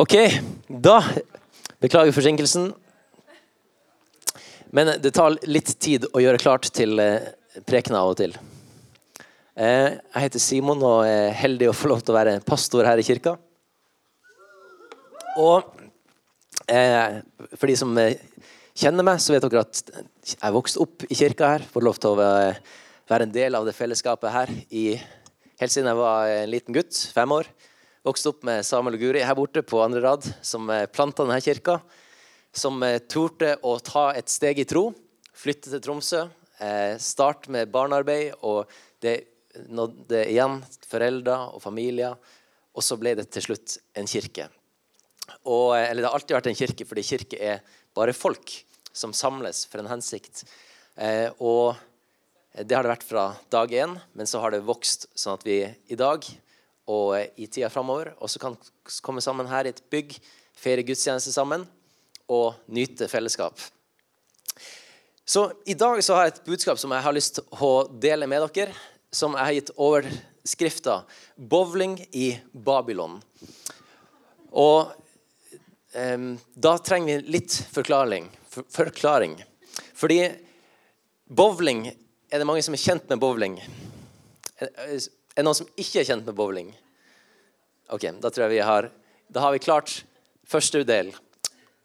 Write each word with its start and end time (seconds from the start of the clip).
Ok, 0.00 0.14
da 0.64 1.02
Beklager 1.82 2.14
forsinkelsen. 2.16 2.70
Men 4.72 4.94
det 5.02 5.10
tar 5.12 5.34
litt 5.44 5.74
tid 5.76 6.06
å 6.16 6.22
gjøre 6.24 6.40
klart 6.40 6.70
til 6.72 6.96
eh, 7.02 7.26
prekena 7.68 8.00
av 8.00 8.14
og 8.14 8.16
til. 8.22 8.32
Eh, 9.60 9.98
jeg 10.00 10.24
heter 10.24 10.40
Simon 10.40 10.80
og 10.88 11.04
er 11.04 11.36
heldig 11.36 11.68
å 11.68 11.76
få 11.76 11.92
lov 11.92 12.00
til 12.00 12.14
å 12.14 12.16
være 12.16 12.38
pastor 12.48 12.88
her 12.88 13.02
i 13.02 13.04
kirka. 13.04 13.34
Og 15.36 15.68
eh, 16.64 17.20
for 17.52 17.68
de 17.68 17.76
som 17.76 17.92
kjenner 17.92 19.04
meg, 19.04 19.20
så 19.20 19.36
vet 19.36 19.44
dere 19.50 19.66
at 19.66 19.84
jeg 20.32 20.56
vokste 20.56 20.80
opp 20.80 21.10
i 21.10 21.18
kirka 21.26 21.58
her. 21.58 21.68
Får 21.76 21.90
lov 21.90 22.00
til 22.00 22.14
å 22.14 22.20
være 22.22 23.26
en 23.28 23.36
del 23.36 23.60
av 23.60 23.68
det 23.68 23.76
fellesskapet 23.76 24.32
her 24.32 24.56
i, 24.72 24.94
helt 25.60 25.76
siden 25.76 25.92
jeg 25.92 26.00
var 26.00 26.38
en 26.38 26.54
liten 26.56 26.80
gutt, 26.80 27.04
fem 27.12 27.36
år. 27.36 27.52
Vokste 28.00 28.30
opp 28.32 28.46
med 28.48 28.64
Samuel 28.64 28.96
og 28.96 29.02
Guri 29.02 29.20
her 29.20 29.36
borte 29.36 29.60
på 29.60 29.82
andre 29.84 30.00
rad, 30.00 30.24
som 30.40 30.70
planta 30.88 31.26
denne 31.26 31.36
kirka. 31.44 31.82
Som 32.56 32.80
torde 33.12 33.58
å 33.60 33.74
ta 33.84 34.06
et 34.16 34.32
steg 34.32 34.62
i 34.62 34.64
tro, 34.64 34.86
flytte 35.36 35.68
til 35.68 35.82
Tromsø, 35.84 36.22
eh, 36.64 36.96
starte 36.96 37.52
med 37.52 37.68
barnearbeid. 37.68 38.40
Og 38.40 38.64
det 39.04 39.28
nådde 39.68 40.24
igjen 40.32 40.62
foreldre 40.88 41.52
og 41.52 41.60
familier. 41.60 42.16
Og 42.72 42.82
så 42.82 42.96
ble 42.96 43.14
det 43.20 43.28
til 43.36 43.50
slutt 43.50 43.76
en 43.92 44.08
kirke. 44.08 44.48
Og, 45.44 45.76
eller 45.76 46.00
det 46.00 46.08
har 46.08 46.16
alltid 46.16 46.38
vært 46.40 46.52
en 46.54 46.60
kirke, 46.64 46.88
fordi 46.88 47.04
kirke 47.04 47.36
er 47.52 47.60
bare 47.94 48.16
folk 48.16 48.64
som 48.96 49.12
samles 49.12 49.66
for 49.68 49.84
en 49.84 49.92
hensikt. 49.92 50.46
Eh, 50.96 51.28
og 51.36 51.76
det 52.56 52.72
har 52.72 52.82
det 52.82 52.96
vært 52.96 53.10
fra 53.12 53.32
dag 53.52 53.68
én, 53.76 54.00
men 54.16 54.26
så 54.26 54.40
har 54.40 54.56
det 54.56 54.64
vokst 54.64 55.10
sånn 55.12 55.36
at 55.36 55.44
vi 55.44 55.66
i 55.68 56.00
dag 56.00 56.24
og 56.90 57.38
i 57.38 57.46
tida 57.46 57.70
framover 57.70 58.14
også 58.18 58.40
kan 58.42 58.56
komme 59.04 59.22
sammen 59.22 59.48
her 59.50 59.68
i 59.68 59.74
et 59.74 59.82
bygg, 59.92 60.16
feire 60.58 60.84
gudstjeneste 60.86 61.32
sammen 61.34 61.66
og 62.30 62.58
nyte 62.70 63.08
fellesskap. 63.10 63.58
Så 65.30 65.52
I 65.66 65.76
dag 65.78 66.00
så 66.02 66.16
har 66.16 66.26
jeg 66.26 66.34
et 66.34 66.46
budskap 66.48 66.78
som 66.82 66.90
jeg 66.90 67.04
har 67.04 67.14
lyst 67.14 67.36
til 67.38 67.62
å 67.62 67.74
dele 68.02 68.26
med 68.30 68.42
dere. 68.50 68.74
Som 69.14 69.34
jeg 69.34 69.46
har 69.46 69.54
gitt 69.56 69.70
overskrifta 69.74 71.02
'Bowling 71.36 71.96
i 72.10 72.38
Babylon'. 72.52 73.20
Og 74.50 74.90
um, 75.94 76.38
Da 76.54 76.78
trenger 76.78 77.22
vi 77.22 77.36
litt 77.38 77.54
forklaring. 77.70 78.26
For, 78.50 78.66
forklaring. 78.70 79.38
Fordi 79.94 80.32
bowling 81.26 81.86
Er 82.30 82.38
det 82.38 82.46
mange 82.46 82.62
som 82.62 82.74
er 82.74 82.82
kjent 82.82 83.08
med 83.10 83.18
bowling? 83.18 83.56
Er 85.30 85.42
det 85.42 85.46
noen 85.46 85.58
som 85.60 85.68
ikke 85.78 86.02
er 86.02 86.08
kjent 86.08 86.26
med 86.26 86.36
bowling? 86.36 86.70
Ok, 87.94 88.08
Da 88.18 88.30
tror 88.30 88.46
jeg 88.46 88.56
vi 88.56 88.66
har 88.66 88.90
Da 89.30 89.40
har 89.40 89.52
vi 89.52 89.62
klart 89.62 90.02
første 90.44 90.82
del. 90.84 91.12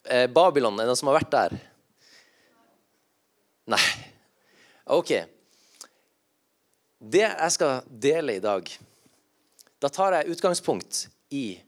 Eh, 0.06 0.26
Babylon, 0.28 0.80
er 0.80 0.86
det 0.86 0.90
noen 0.90 0.98
som 0.98 1.10
har 1.12 1.20
vært 1.20 1.32
der? 1.32 1.54
Nei. 3.70 3.82
Ok. 4.90 5.12
Det 6.98 7.22
jeg 7.22 7.52
skal 7.54 7.84
dele 7.86 8.38
i 8.38 8.42
dag, 8.42 8.70
da 9.82 9.90
tar 9.94 10.18
jeg 10.18 10.34
utgangspunkt 10.34 11.04
i 11.30 11.60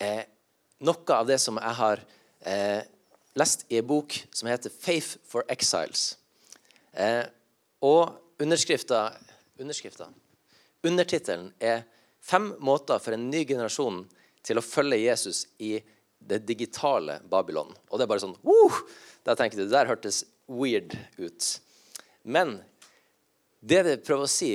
eh, 0.00 0.24
noe 0.84 1.16
av 1.16 1.24
det 1.28 1.38
som 1.40 1.56
jeg 1.56 1.78
har 1.78 2.02
eh, 2.44 2.82
lest 3.40 3.64
i 3.72 3.78
en 3.80 3.88
bok 3.88 4.12
som 4.28 4.48
heter 4.48 4.68
'Faith 4.68 5.16
for 5.24 5.44
Exiles'. 5.48 6.16
Eh, 6.92 7.24
og 7.80 8.12
underskrifta, 8.40 9.16
underskrifta 9.58 10.10
Undertittelen 10.84 11.52
er 11.58 11.84
'Fem 12.20 12.54
måter 12.58 12.98
for 12.98 13.12
en 13.12 13.30
ny 13.30 13.44
generasjon 13.44 14.04
til 14.42 14.58
å 14.58 14.64
følge 14.64 14.96
Jesus 14.96 15.46
i 15.58 15.76
det 16.18 16.38
digitale 16.48 17.18
Babylon'. 17.28 17.74
Og 17.90 17.98
det 17.98 18.04
er 18.04 18.12
bare 18.12 18.22
sånn 18.22 18.36
uh, 18.40 18.78
Da 19.24 19.34
tenker 19.36 19.56
du, 19.56 19.64
Det 19.64 19.76
der 19.76 19.88
hørtes 19.88 20.24
weird 20.48 20.96
ut. 21.16 21.60
Men 22.22 22.62
det 23.60 23.82
det 23.82 24.04
prøver 24.04 24.24
å 24.24 24.30
si, 24.30 24.54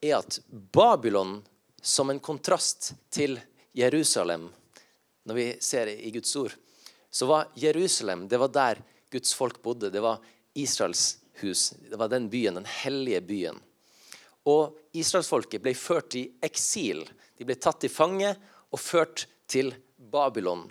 er 0.00 0.16
at 0.16 0.40
Babylon 0.48 1.42
som 1.80 2.10
en 2.10 2.20
kontrast 2.20 2.92
til 3.12 3.38
Jerusalem 3.72 4.48
Når 5.24 5.34
vi 5.34 5.46
ser 5.60 5.86
i 5.86 6.10
Guds 6.10 6.32
ord, 6.36 6.54
så 7.10 7.26
var 7.28 7.50
Jerusalem 7.54 8.26
det 8.28 8.38
var 8.40 8.48
der 8.48 8.80
Guds 9.12 9.34
folk 9.36 9.62
bodde. 9.62 9.90
Det 9.90 10.00
var 10.00 10.18
Israels 10.54 11.18
hus. 11.42 11.74
Det 11.90 11.96
var 11.96 12.08
den 12.08 12.30
byen, 12.30 12.54
den 12.54 12.64
hellige 12.64 13.20
byen. 13.20 13.60
Og 14.48 14.76
israelsfolket 14.96 15.62
ble 15.62 15.74
ført 15.76 16.16
i 16.16 16.24
eksil. 16.44 17.04
De 17.36 17.44
ble 17.44 17.58
tatt 17.60 17.82
til 17.82 17.92
fange 17.92 18.32
og 18.70 18.80
ført 18.80 19.26
til 19.50 19.72
Babylon, 20.10 20.64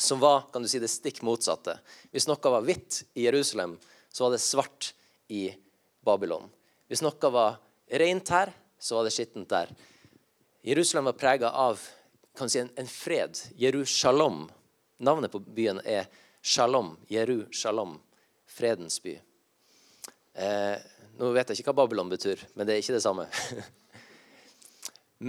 som 0.00 0.20
var 0.20 0.48
kan 0.52 0.64
du 0.64 0.68
si, 0.68 0.80
det 0.80 0.90
stikk 0.90 1.20
motsatte. 1.26 1.76
Hvis 2.10 2.26
noe 2.26 2.52
var 2.54 2.64
hvitt 2.64 3.02
i 3.14 3.26
Jerusalem, 3.28 3.76
så 4.10 4.24
var 4.24 4.34
det 4.34 4.42
svart 4.42 4.90
i 5.28 5.50
Babylon. 6.04 6.48
Hvis 6.88 7.04
noe 7.04 7.30
var 7.30 7.60
rent 8.00 8.32
her, 8.32 8.52
så 8.80 8.96
var 8.96 9.06
det 9.06 9.14
skittent 9.14 9.52
der. 9.52 9.70
Jerusalem 10.66 11.10
var 11.12 11.18
prega 11.20 11.52
av 11.52 11.80
kan 12.36 12.48
du 12.48 12.52
si, 12.52 12.60
en, 12.62 12.70
en 12.76 12.88
fred. 12.88 13.36
Jeru-shalom. 13.60 14.46
Navnet 15.04 15.32
på 15.32 15.42
byen 15.44 15.80
er 15.84 16.06
Shalom. 16.40 16.94
Jeru-shalom. 17.08 17.98
Fredens 18.46 19.02
by. 19.02 19.18
Eh, 20.34 20.76
nå 21.20 21.30
vet 21.36 21.50
jeg 21.52 21.60
ikke 21.60 21.74
hva 21.74 21.82
Babylon 21.82 22.08
betyr, 22.08 22.40
men 22.56 22.64
det 22.64 22.74
er 22.74 22.82
ikke 22.82 22.96
det 22.96 23.04
samme. 23.04 23.26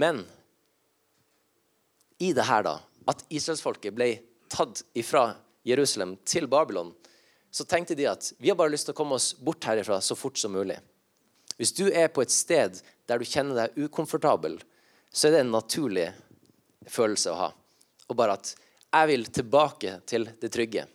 men 0.02 0.22
i 2.22 2.30
det 2.32 2.46
her, 2.48 2.64
da, 2.64 2.78
at 3.12 3.24
israelsfolket 3.28 3.92
ble 3.96 4.08
tatt 4.52 4.80
ifra 4.96 5.32
Jerusalem 5.68 6.16
til 6.24 6.48
Babylon, 6.48 6.94
så 7.52 7.66
tenkte 7.68 7.96
de 7.98 8.08
at 8.08 8.30
vi 8.40 8.48
har 8.48 8.56
bare 8.56 8.72
lyst 8.72 8.88
til 8.88 8.96
å 8.96 8.98
komme 9.02 9.18
oss 9.18 9.32
bort 9.36 9.64
herifra 9.68 10.00
så 10.00 10.16
fort 10.16 10.40
som 10.40 10.54
mulig. 10.56 10.78
Hvis 11.60 11.74
du 11.76 11.84
er 11.90 12.08
på 12.08 12.24
et 12.24 12.32
sted 12.32 12.78
der 13.10 13.20
du 13.20 13.28
kjenner 13.28 13.58
deg 13.58 13.84
ukomfortabel, 13.84 14.56
så 15.12 15.28
er 15.28 15.36
det 15.36 15.42
en 15.44 15.52
naturlig 15.52 16.08
følelse 16.88 17.34
å 17.34 17.40
ha. 17.42 17.50
Og 18.08 18.16
bare 18.16 18.38
at 18.38 18.54
jeg 18.56 19.10
vil 19.12 19.26
tilbake 19.28 19.98
til 20.08 20.24
det 20.40 20.52
trygge. 20.54 20.86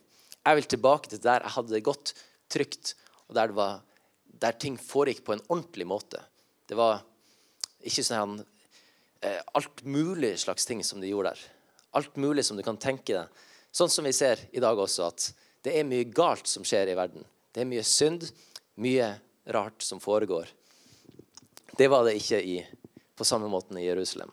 Jeg 0.42 0.58
vil 0.58 0.68
tilbake 0.74 1.12
til 1.12 1.22
der 1.22 1.46
jeg 1.46 1.54
hadde 1.54 1.76
det 1.76 1.86
godt, 1.86 2.14
trygt, 2.50 2.96
og 3.28 3.38
der 3.38 3.52
det 3.52 3.58
var 3.58 3.78
der 4.40 4.56
ting 4.60 4.78
foregikk 4.78 5.24
på 5.26 5.34
en 5.34 5.44
ordentlig 5.48 5.86
måte. 5.86 6.20
Det 6.68 6.76
var 6.78 7.02
ikke 7.86 8.04
sånn 8.06 8.38
eh, 9.20 9.40
alt 9.54 9.84
mulig 9.84 10.34
slags 10.42 10.66
ting 10.66 10.82
som 10.84 11.02
de 11.02 11.10
gjorde 11.10 11.34
der. 11.34 11.44
Alt 11.98 12.16
mulig 12.20 12.44
som 12.46 12.58
du 12.58 12.64
kan 12.66 12.78
tenke 12.80 13.14
deg. 13.14 13.44
Sånn 13.74 13.90
som 13.92 14.06
vi 14.06 14.14
ser 14.16 14.40
i 14.52 14.62
dag 14.62 14.78
også, 14.78 15.08
at 15.08 15.28
det 15.66 15.74
er 15.76 15.88
mye 15.88 16.06
galt 16.08 16.48
som 16.48 16.64
skjer 16.66 16.92
i 16.92 16.96
verden. 16.98 17.26
Det 17.52 17.62
er 17.62 17.68
mye 17.68 17.84
synd, 17.86 18.28
mye 18.80 19.12
rart 19.52 19.82
som 19.84 20.00
foregår. 20.00 20.48
Det 21.78 21.88
var 21.90 22.06
det 22.06 22.16
ikke 22.18 22.40
i, 22.42 22.58
på 23.16 23.26
samme 23.26 23.48
måten 23.50 23.78
i 23.78 23.86
Jerusalem. 23.86 24.30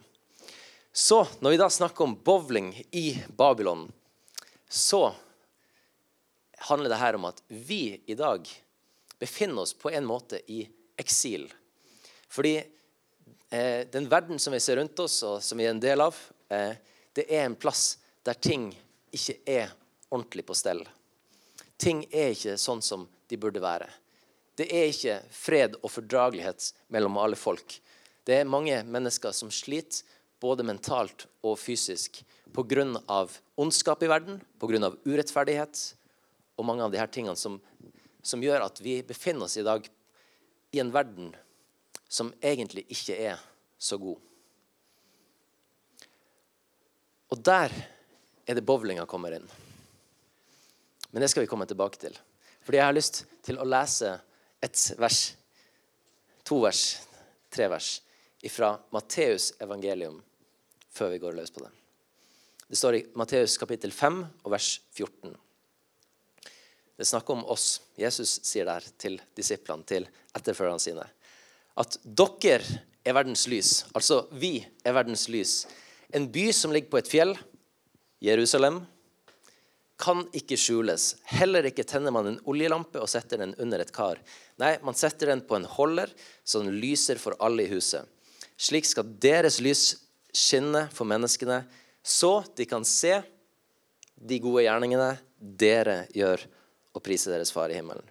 Så 0.95 1.25
når 1.43 1.55
vi 1.55 1.59
da 1.59 1.69
snakker 1.69 2.05
om 2.05 2.15
bowling 2.23 2.71
i 2.95 3.17
Babylon, 3.27 3.89
så 4.69 5.09
handler 6.69 6.89
det 6.89 7.01
her 7.01 7.17
om 7.17 7.27
at 7.27 7.41
vi 7.47 8.01
i 8.05 8.15
dag 8.15 8.47
befinner 9.19 9.61
oss 9.61 9.73
på 9.73 9.91
en 9.91 10.05
måte 10.05 10.39
i 10.51 10.63
eksil. 10.97 11.47
Fordi 12.27 12.55
eh, 13.49 13.87
den 13.91 14.09
verden 14.09 14.39
som 14.39 14.53
vi 14.53 14.59
ser 14.59 14.77
rundt 14.77 14.99
oss, 14.99 15.21
og 15.23 15.43
som 15.43 15.59
vi 15.59 15.67
er 15.67 15.75
en 15.75 15.83
del 15.83 16.03
av, 16.03 16.17
eh, 16.49 16.75
det 17.15 17.27
er 17.29 17.45
en 17.45 17.55
plass 17.55 17.97
der 18.25 18.39
ting 18.39 18.69
ikke 19.15 19.37
er 19.47 19.71
ordentlig 20.09 20.45
på 20.47 20.57
stell. 20.57 20.83
Ting 21.77 22.03
er 22.11 22.33
ikke 22.35 22.57
sånn 22.59 22.83
som 22.83 23.07
de 23.29 23.39
burde 23.39 23.63
være. 23.63 23.87
Det 24.55 24.67
er 24.71 24.87
ikke 24.87 25.19
fred 25.35 25.75
og 25.81 25.91
fordragelighet 25.91 26.71
mellom 26.95 27.17
alle 27.19 27.39
folk. 27.39 27.79
Det 28.25 28.39
er 28.39 28.49
mange 28.49 28.77
mennesker 28.87 29.35
som 29.35 29.51
sliter 29.53 30.05
både 30.41 30.65
mentalt 30.67 31.27
og 31.45 31.57
fysisk 31.59 32.21
pga. 32.55 33.27
ondskap 33.57 34.03
i 34.03 34.07
verden, 34.07 34.41
pga. 34.59 34.91
urettferdighet 35.05 35.95
og 36.57 36.65
mange 36.65 36.83
av 36.83 36.95
her 36.95 37.07
tingene 37.07 37.35
som 37.35 37.59
som 38.25 38.43
gjør 38.43 38.65
at 38.65 38.81
vi 38.81 38.97
befinner 39.05 39.45
oss 39.45 39.57
i 39.61 39.65
dag 39.65 39.85
i 40.73 40.81
en 40.81 40.93
verden 40.93 41.29
som 42.09 42.33
egentlig 42.41 42.85
ikke 42.91 43.17
er 43.29 43.41
så 43.77 43.97
god. 44.01 44.17
Og 47.33 47.41
der 47.45 47.73
er 48.45 48.57
det 48.57 48.65
bowlinga 48.65 49.05
kommer 49.09 49.35
inn. 49.35 49.45
Men 51.11 51.23
det 51.23 51.29
skal 51.31 51.45
vi 51.45 51.49
komme 51.49 51.67
tilbake 51.69 51.99
til. 52.01 52.17
Fordi 52.65 52.79
jeg 52.79 52.87
har 52.89 52.97
lyst 52.97 53.21
til 53.45 53.59
å 53.61 53.67
lese 53.67 54.15
et 54.65 54.81
vers, 54.99 55.19
to 56.45 56.59
vers, 56.65 56.83
tre 57.53 57.69
vers, 57.71 57.99
fra 58.45 58.75
Matteus 58.93 59.55
evangelium 59.63 60.19
før 60.93 61.15
vi 61.15 61.21
går 61.23 61.33
løs 61.33 61.49
på 61.53 61.63
det. 61.63 61.71
Det 62.67 62.77
står 62.77 62.97
i 62.97 63.05
Matteus 63.17 63.57
kapittel 63.57 63.93
5 63.93 64.19
og 64.43 64.51
vers 64.53 64.67
14. 64.93 65.33
Det 66.95 67.03
er 67.03 67.11
snakk 67.11 67.29
om 67.33 67.43
oss. 67.51 67.81
Jesus 67.99 68.39
sier 68.47 68.67
der 68.67 68.85
til 69.01 69.19
disiplene, 69.35 69.83
til 69.83 70.07
etterfølgerne 70.35 70.81
sine, 70.81 71.05
at 71.75 71.97
dere 72.03 72.63
er 73.05 73.15
verdens 73.15 73.45
lys. 73.51 73.83
Altså 73.93 74.23
vi 74.31 74.57
er 74.83 74.95
verdens 74.95 75.27
lys. 75.29 75.65
En 76.15 76.29
by 76.31 76.49
som 76.55 76.71
ligger 76.73 76.93
på 76.93 77.01
et 77.01 77.11
fjell, 77.11 77.35
Jerusalem 78.23 78.85
kan 79.99 80.25
ikke 80.35 80.57
skjules. 80.59 81.13
Heller 81.29 81.67
ikke 81.69 81.85
tenner 81.87 82.13
man 82.15 82.27
en 82.31 82.41
oljelampe 82.47 82.99
og 82.99 83.11
setter 83.11 83.39
den 83.43 83.53
under 83.61 83.83
et 83.83 83.93
kar. 83.95 84.19
Nei, 84.59 84.75
man 84.83 84.97
setter 84.97 85.31
den 85.31 85.43
på 85.47 85.59
en 85.59 85.67
holder, 85.69 86.11
så 86.43 86.63
den 86.63 86.79
lyser 86.81 87.19
for 87.21 87.37
alle 87.43 87.65
i 87.65 87.71
huset. 87.71 88.07
Slik 88.55 88.87
skal 88.87 89.07
deres 89.23 89.59
lys 89.63 89.85
skinne 90.35 90.85
for 90.95 91.07
menneskene, 91.07 91.63
så 92.03 92.39
de 92.55 92.67
kan 92.67 92.85
se 92.87 93.17
de 94.15 94.39
gode 94.43 94.63
gjerningene 94.65 95.15
dere 95.39 96.05
gjør, 96.15 96.43
og 96.95 97.03
prise 97.03 97.31
deres 97.31 97.51
far 97.53 97.71
i 97.71 97.77
himmelen. 97.77 98.05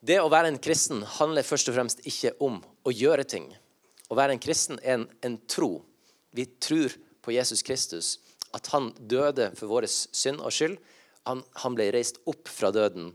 Det 0.00 0.16
å 0.20 0.30
være 0.32 0.48
en 0.50 0.60
kristen 0.62 1.02
handler 1.18 1.44
først 1.46 1.68
og 1.70 1.76
fremst 1.76 2.02
ikke 2.08 2.32
om 2.42 2.58
å 2.88 2.92
gjøre 2.92 3.26
ting. 3.28 3.50
Å 4.10 4.16
være 4.16 4.34
en 4.34 4.42
kristen 4.42 4.80
er 4.82 4.96
en, 4.96 5.06
en 5.22 5.36
tro. 5.50 5.74
Vi 6.34 6.46
tror 6.58 6.94
på 7.20 7.34
Jesus 7.36 7.62
Kristus 7.66 8.14
at 8.56 8.66
han 8.72 8.90
døde 8.98 9.50
for 9.58 9.70
vår 9.70 9.86
synd 9.90 10.40
og 10.40 10.54
skyld. 10.54 10.78
Han, 11.28 11.44
han, 11.62 11.76
ble 11.76 11.90
reist 11.94 12.18
opp 12.30 12.48
fra 12.48 12.72
døden 12.74 13.12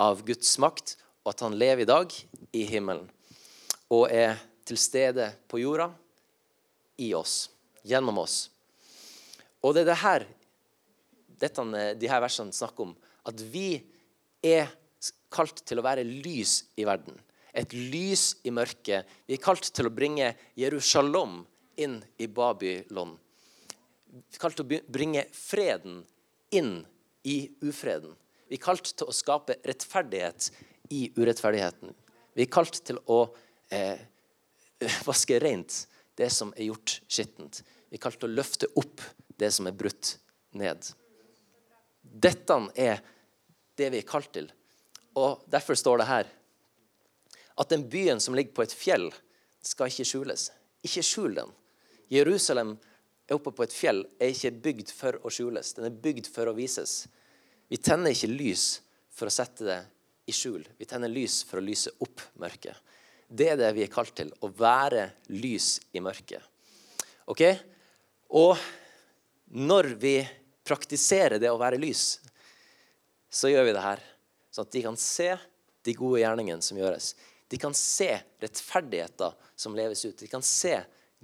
av 0.00 0.22
Guds 0.24 0.54
makt, 0.62 0.94
og 1.26 1.34
at 1.34 1.42
han 1.44 1.58
lever 1.58 1.84
i 1.84 1.90
dag 1.90 2.14
i 2.54 2.62
himmelen. 2.70 3.10
Og 3.92 4.06
er 4.08 4.38
til 4.66 4.78
stede 4.80 5.26
på 5.50 5.60
jorda 5.60 5.90
i 7.02 7.10
oss, 7.18 7.50
gjennom 7.82 8.22
oss. 8.22 8.46
Og 9.62 9.74
det 9.74 9.84
er 9.84 9.90
det 9.90 10.00
her 10.00 10.26
dette, 11.42 11.64
de 11.98 12.10
her 12.10 12.22
versene 12.22 12.54
snakker 12.54 12.86
om. 12.86 12.94
At 13.28 13.40
vi 13.52 13.76
er 14.42 14.70
kalt 15.32 15.62
til 15.66 15.80
å 15.80 15.86
være 15.86 16.04
lys 16.04 16.58
i 16.80 16.86
verden. 16.88 17.16
Et 17.52 17.74
lys 17.76 18.38
i 18.48 18.52
mørket. 18.54 19.08
Vi 19.28 19.36
er 19.36 19.42
kalt 19.42 19.68
til 19.74 19.88
å 19.88 19.94
bringe 19.94 20.32
Jerusalem 20.58 21.42
inn 21.80 21.98
i 22.20 22.26
Babylon 22.28 23.14
Vi 24.12 24.36
er 24.36 24.40
kalt 24.40 24.58
til 24.58 24.66
å 24.66 24.80
bringe 24.92 25.24
freden 25.32 26.02
inn 26.52 26.82
i 27.24 27.36
ufreden. 27.64 28.12
Vi 28.48 28.58
er 28.58 28.60
kalt 28.60 28.90
til 28.92 29.08
å 29.08 29.14
skape 29.16 29.56
rettferdighet 29.64 30.50
i 30.92 31.06
urettferdigheten. 31.16 31.94
Vi 32.36 32.44
er 32.44 32.50
kalt 32.52 32.76
til 32.84 32.98
å 33.08 33.22
eh, 33.72 34.00
vaske 35.08 35.38
rent 35.40 35.86
det 36.20 36.28
som 36.34 36.52
er 36.56 36.68
gjort 36.68 36.98
skittent. 37.08 37.62
Vi 37.88 37.96
er 37.96 38.02
kalt 38.04 38.20
til 38.20 38.28
å 38.28 38.36
løfte 38.36 38.68
opp 38.76 39.00
det 39.40 39.48
som 39.56 39.68
er 39.68 39.76
brutt 39.76 40.16
ned. 40.60 40.84
Dette 42.12 42.58
er 42.76 43.00
det 43.76 43.88
vi 43.92 44.02
er 44.02 44.08
kalt 44.08 44.32
til. 44.34 44.50
Og 45.16 45.44
Derfor 45.50 45.78
står 45.78 46.02
det 46.02 46.10
her 46.10 46.30
at 47.60 47.68
den 47.68 47.84
byen 47.88 48.20
som 48.20 48.34
ligger 48.34 48.54
på 48.56 48.64
et 48.64 48.72
fjell, 48.72 49.10
skal 49.62 49.90
ikke 49.92 50.06
skjules. 50.08 50.48
Ikke 50.82 51.04
skjul 51.04 51.36
den. 51.36 51.50
Jerusalem 52.10 52.72
er 53.28 53.36
oppe 53.36 53.52
på 53.54 53.64
et 53.66 53.74
fjell, 53.76 54.02
er 54.18 54.32
ikke 54.32 54.54
bygd 54.64 54.92
for 54.96 55.18
å 55.22 55.30
skjules. 55.30 55.74
Den 55.76 55.86
er 55.86 56.00
bygd 56.04 56.30
for 56.32 56.48
å 56.48 56.56
vises. 56.56 57.04
Vi 57.70 57.78
tenner 57.78 58.16
ikke 58.16 58.32
lys 58.32 58.80
for 59.12 59.28
å 59.28 59.34
sette 59.34 59.68
det 59.68 59.78
i 60.26 60.34
skjul. 60.34 60.64
Vi 60.78 60.88
tenner 60.88 61.12
lys 61.12 61.42
for 61.46 61.60
å 61.60 61.64
lyse 61.64 61.92
opp 62.02 62.24
mørket. 62.40 62.74
Det 63.28 63.52
er 63.52 63.60
det 63.60 63.70
vi 63.76 63.84
er 63.84 63.92
kalt 63.92 64.16
til. 64.16 64.32
Å 64.44 64.50
være 64.50 65.06
lys 65.36 65.76
i 65.96 66.02
mørket. 66.04 66.42
Ok? 67.32 67.44
Og 68.36 68.56
når 69.52 69.92
vi 70.00 70.16
praktiserer 70.66 71.40
det 71.42 71.50
å 71.50 71.60
være 71.60 71.80
lys, 71.80 72.20
så 73.32 73.50
gjør 73.50 73.68
vi 73.68 73.74
det 73.76 73.84
her. 73.84 74.02
Sånn 74.52 74.68
at 74.68 74.74
de 74.74 74.82
kan 74.84 74.98
se 75.00 75.30
de 75.82 75.94
gode 75.96 76.20
gjerningene 76.20 76.64
som 76.64 76.78
gjøres. 76.78 77.14
De 77.48 77.58
kan 77.60 77.74
se 77.76 78.10
rettferdigheter 78.40 79.34
som 79.56 79.76
leves 79.76 80.04
ut. 80.04 80.18
De 80.18 80.28
kan 80.30 80.44
se 80.44 80.78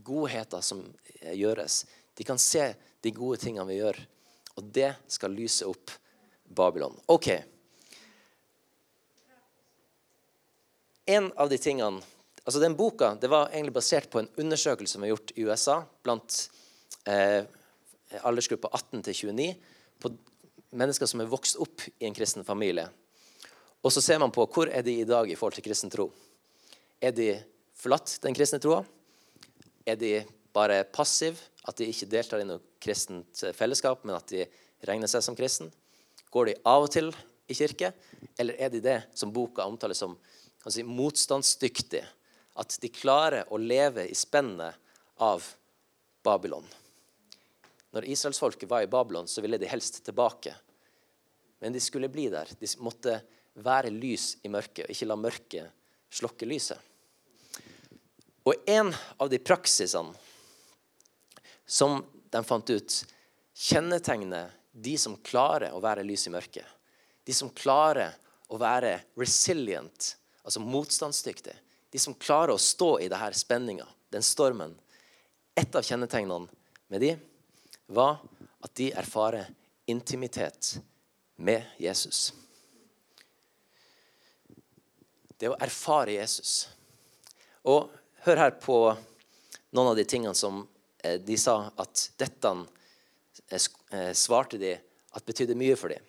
godheter 0.05 0.65
som 0.65 0.83
gjøres. 1.23 1.83
De 2.17 2.25
kan 2.27 2.41
se 2.41 2.73
de 3.01 3.13
gode 3.15 3.39
tingene 3.43 3.69
vi 3.69 3.79
gjør, 3.79 4.01
og 4.59 4.73
det 4.75 4.91
skal 5.11 5.37
lyse 5.37 5.67
opp 5.69 5.93
Babylon. 6.49 6.97
Ok. 7.07 7.31
En 11.09 11.31
av 11.37 11.49
de 11.49 11.59
tingene 11.59 12.03
altså 12.49 12.61
Den 12.61 12.77
boka 12.77 13.11
det 13.21 13.29
var 13.29 13.51
egentlig 13.53 13.75
basert 13.77 14.09
på 14.09 14.23
en 14.23 14.29
undersøkelse 14.41 14.97
som 14.97 15.03
er 15.05 15.11
gjort 15.11 15.33
i 15.37 15.45
USA 15.45 15.83
blant 16.05 16.37
eh, 17.05 17.45
aldersgruppa 18.23 18.71
18 18.73 19.03
29 19.03 19.55
på 20.01 20.13
mennesker 20.79 21.09
som 21.09 21.21
er 21.23 21.31
vokst 21.31 21.59
opp 21.61 21.85
i 21.99 22.07
en 22.09 22.17
kristen 22.17 22.47
familie. 22.47 22.89
Og 23.83 23.93
så 23.95 24.03
ser 24.05 24.19
man 24.21 24.33
på 24.35 24.47
hvor 24.53 24.71
er 24.71 24.83
de 24.85 24.99
i 25.01 25.07
dag 25.09 25.31
i 25.31 25.37
forhold 25.39 25.57
til 25.59 25.67
kristen 25.67 25.93
tro. 25.93 26.11
Er 27.01 27.15
de 27.15 27.31
forlatt 27.79 28.19
den 28.25 28.35
kristne 28.35 28.61
troa? 28.63 28.83
Er 29.87 29.97
de 29.97 30.25
bare 30.55 30.83
passive, 30.91 31.39
at 31.69 31.79
de 31.79 31.87
ikke 31.89 32.09
deltar 32.11 32.43
i 32.43 32.49
noe 32.49 32.63
kristent 32.83 33.45
fellesskap, 33.55 34.03
men 34.05 34.17
at 34.17 34.33
de 34.33 34.47
regner 34.89 35.11
seg 35.11 35.23
som 35.25 35.37
kristen? 35.39 35.71
Går 36.35 36.51
de 36.51 36.57
av 36.69 36.89
og 36.89 36.93
til 36.93 37.13
i 37.49 37.57
kirke, 37.57 37.93
eller 38.39 38.59
er 38.59 38.73
de 38.73 38.83
det 38.85 38.99
som 39.17 39.33
boka 39.33 39.65
omtaler 39.69 39.97
som 39.97 40.17
si, 40.67 40.83
motstandsdyktig? 40.83 42.03
At 42.59 42.75
de 42.83 42.91
klarer 42.91 43.49
å 43.55 43.61
leve 43.63 44.09
i 44.11 44.17
spennet 44.19 44.75
av 45.23 45.47
Babylon. 46.27 46.67
Når 47.95 48.05
israelsfolket 48.05 48.69
var 48.71 48.85
i 48.85 48.91
Babylon, 48.91 49.29
så 49.29 49.41
ville 49.41 49.59
de 49.59 49.69
helst 49.69 50.03
tilbake. 50.05 50.55
Men 51.59 51.73
de 51.73 51.81
skulle 51.81 52.11
bli 52.13 52.29
der. 52.33 52.51
De 52.59 52.69
måtte 52.85 53.21
være 53.59 53.91
lys 53.91 54.37
i 54.43 54.51
mørket, 54.53 54.87
og 54.87 54.95
ikke 54.95 55.09
la 55.09 55.17
mørket 55.19 55.75
slokke 56.15 56.47
lyset. 56.49 56.79
Og 58.49 58.55
en 58.71 58.93
av 59.19 59.29
de 59.29 59.41
praksisene 59.43 60.15
som 61.69 62.01
de 62.33 62.43
fant 62.49 62.71
ut 62.71 62.95
kjennetegner 63.59 64.55
de 64.73 64.95
som 65.01 65.17
klarer 65.25 65.75
å 65.75 65.83
være 65.85 66.07
lys 66.07 66.29
i 66.29 66.33
mørket, 66.33 66.65
de 67.25 67.35
som 67.35 67.51
klarer 67.53 68.15
å 68.49 68.57
være 68.61 68.95
resilient, 69.21 70.15
altså 70.45 70.63
motstandsdyktig, 70.65 71.57
de 71.93 72.01
som 72.01 72.17
klarer 72.17 72.55
å 72.55 72.63
stå 72.63 72.95
i 73.05 73.09
denne 73.11 73.33
spenninga, 73.37 73.89
den 74.13 74.25
stormen 74.25 74.77
Et 75.59 75.75
av 75.75 75.83
kjennetegnene 75.83 76.47
med 76.87 77.01
de 77.03 77.09
var 77.89 78.19
at 78.65 78.75
de 78.77 78.91
erfarer 78.93 79.49
intimitet 79.89 80.77
med 81.37 81.65
Jesus. 81.81 82.33
Det 85.39 85.49
å 85.49 85.57
erfare 85.63 86.19
Jesus. 86.19 86.67
Og 87.65 87.89
Hør 88.27 88.37
her 88.37 88.51
på 88.61 88.77
noen 89.71 89.93
av 89.93 89.97
de 89.97 90.05
tingene 90.05 90.35
som 90.35 90.65
eh, 91.05 91.21
de 91.23 91.37
sa 91.39 91.71
at 91.79 92.03
dette 92.19 92.51
eh, 93.49 93.61
eh, 93.95 94.11
svarte 94.13 94.59
de 94.61 94.75
at 94.75 95.25
betydde 95.25 95.57
mye 95.57 95.77
for 95.79 95.95
dem. 95.95 96.05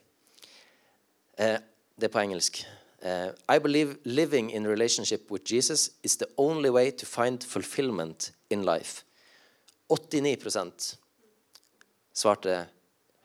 Det 1.40 2.04
er 2.04 2.12
på 2.12 2.20
engelsk. 2.20 2.58
I 3.00 3.60
believe 3.64 3.96
living 4.04 4.50
in 4.52 4.68
relationship 4.68 5.32
with 5.32 5.48
Jesus 5.48 5.92
is 6.04 6.18
the 6.18 6.28
only 6.36 6.70
way 6.70 6.92
to 6.92 7.06
find 7.06 7.42
fulfillment 7.42 8.34
in 8.50 8.66
life. 8.66 9.06
89 9.88 10.36
svarte 12.20 12.62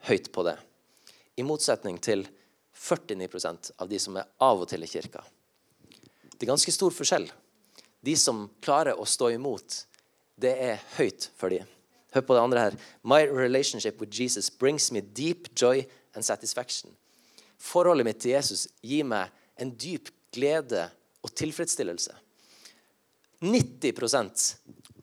høyt 0.07 0.31
på 0.31 0.45
det. 0.47 0.55
I 1.35 1.43
motsetning 1.43 1.99
til 1.99 2.23
49% 2.75 3.73
av 3.81 3.89
de 3.91 3.99
som 3.99 4.15
er 4.19 4.29
av 4.43 4.63
og 4.63 4.69
til 4.71 4.83
i 4.85 4.89
kirka. 4.89 5.23
Det 6.35 6.43
er 6.43 6.53
ganske 6.53 6.73
stor 6.75 6.93
forskjell 6.95 7.27
de 8.05 8.13
som 8.15 8.45
klarer 8.61 8.99
å 8.99 9.05
stå 9.09 9.31
imot, 9.33 9.85
det 10.37 10.51
er 10.61 10.83
høyt 10.99 11.29
for 11.39 11.49
dem. 11.49 11.65
Hør 12.13 12.25
på 12.27 12.35
det 12.35 12.43
andre 12.43 12.65
her. 12.67 12.75
My 13.01 13.23
relationship 13.25 13.99
with 13.99 14.13
Jesus 14.13 14.49
brings 14.49 14.91
me 14.91 15.01
deep 15.01 15.49
joy 15.55 15.81
and 16.13 16.25
satisfaction. 16.25 16.91
Forholdet 17.57 18.05
mitt 18.05 18.21
til 18.21 18.35
Jesus 18.35 18.67
gir 18.85 19.07
meg 19.09 19.33
en 19.57 19.73
dyp 19.73 20.11
glede 20.35 20.85
og 21.25 21.33
tilfredsstillelse. 21.33 22.13
90% 23.41 24.45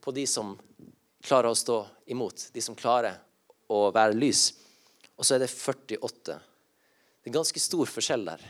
på 0.01 0.15
de 0.15 0.27
som 0.31 0.55
klarer 1.27 1.51
å 1.51 1.59
stå 1.59 1.83
imot, 2.13 2.49
de 2.55 2.63
som 2.63 2.79
klarer 2.79 3.19
å 3.73 3.91
være 3.95 4.17
lys. 4.19 4.51
Og 5.17 5.27
så 5.27 5.37
er 5.37 5.45
det 5.45 5.53
48. 5.53 6.39
Det 7.23 7.31
er 7.31 7.37
ganske 7.37 7.63
stor 7.63 7.89
forskjell 7.89 8.27
der. 8.27 8.43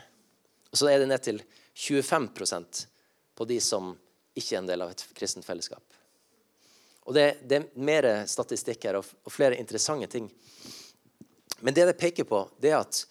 Og 0.73 0.81
så 0.81 0.88
er 0.88 1.02
det 1.02 1.11
ned 1.11 1.25
til 1.25 1.43
25% 1.76 2.87
på 3.37 3.49
de 3.49 3.59
som 3.61 3.93
ikke 4.37 4.57
er 4.57 4.62
en 4.62 4.71
del 4.71 4.85
av 4.85 4.93
et 4.93 5.05
kristent 5.17 5.47
fellesskap. 5.47 5.85
Og 7.02 7.17
det, 7.17 7.26
det, 7.49 7.59
er 7.59 7.83
mer 7.83 8.09
statistikk 8.31 8.87
her 8.87 9.00
og, 9.00 9.09
og, 9.25 9.33
flere 9.35 9.59
interessante 9.59 10.09
ting. 10.12 10.29
Men 11.61 11.75
det 11.75 11.88
det 11.91 11.99
peker 11.99 12.26
på, 12.29 12.45
det 12.62 12.73
er 12.73 12.81
at 12.81 13.02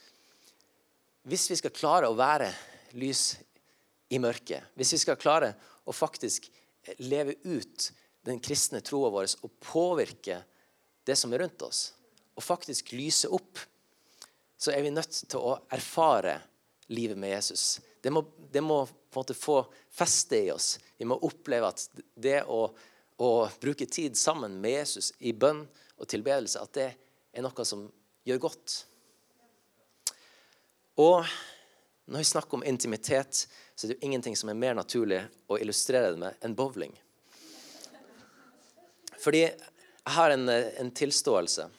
hvis 1.27 1.50
vi 1.51 1.60
skal 1.60 1.75
klare 1.75 2.10
å 2.10 2.18
være 2.18 2.50
lys 2.98 3.36
i 4.12 4.20
mørket, 4.20 4.72
hvis 4.75 4.96
vi 4.96 5.01
skal 5.03 5.20
klare 5.20 5.53
å 5.86 5.94
faktisk 5.94 6.48
leve 7.03 7.36
ut 7.44 7.91
den 8.25 8.39
kristne 8.41 8.82
troa 8.86 9.12
vår 9.13 9.30
og 9.46 9.53
påvirke 9.62 10.41
det 11.06 11.18
som 11.20 11.34
er 11.34 11.44
rundt 11.44 11.62
oss, 11.65 11.91
og 12.41 12.48
faktisk 12.48 12.95
lyse 12.98 13.29
opp, 13.29 13.60
så 14.57 14.74
er 14.74 14.81
vi 14.81 14.93
nødt 14.93 15.13
til 15.29 15.41
å 15.41 15.60
erfare 15.74 16.39
livet 16.91 17.17
med 17.17 17.36
Jesus. 17.36 17.79
Det 18.01 18.10
må, 18.13 18.24
det 18.51 18.62
må 18.65 18.83
på 18.86 19.19
en 19.19 19.21
måte 19.21 19.38
få 19.38 19.60
feste 19.93 20.39
i 20.48 20.51
oss. 20.53 20.75
Vi 20.98 21.05
må 21.05 21.19
oppleve 21.21 21.69
at 21.69 21.86
det 22.15 22.41
å, 22.50 22.63
å 23.21 23.31
bruke 23.62 23.86
tid 23.86 24.17
sammen 24.17 24.57
med 24.62 24.79
Jesus 24.79 25.12
i 25.19 25.33
bønn 25.33 25.63
og 25.98 26.10
tilbedelse, 26.10 26.62
at 26.62 26.74
det 26.77 26.88
er 27.31 27.45
noe 27.45 27.65
som 27.67 27.86
gjør 28.25 28.41
godt. 28.48 28.77
Og 31.01 31.21
når 32.12 32.24
vi 32.24 32.29
snakker 32.31 32.57
om 32.57 32.65
intimitet, 32.67 33.45
så 33.75 33.86
er 33.86 33.93
det 33.93 34.00
jo 34.00 34.10
ingenting 34.10 34.36
som 34.38 34.50
er 34.50 34.57
mer 34.57 34.75
naturlig 34.77 35.21
å 35.48 35.60
illustrere 35.62 36.13
det 36.13 36.21
med 36.21 36.41
enn 36.45 36.57
bowling. 36.57 36.95
Fordi 39.21 39.45
jeg 39.45 40.15
har 40.17 40.33
en, 40.33 40.50
en 40.50 40.91
tilståelse. 40.98 41.69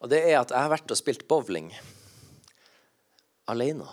Og 0.00 0.08
det 0.08 0.20
er 0.24 0.38
at 0.40 0.52
jeg 0.52 0.64
har 0.64 0.72
vært 0.72 0.92
og 0.92 0.98
spilt 0.98 1.26
bowling 1.28 1.68
alene. 3.50 3.88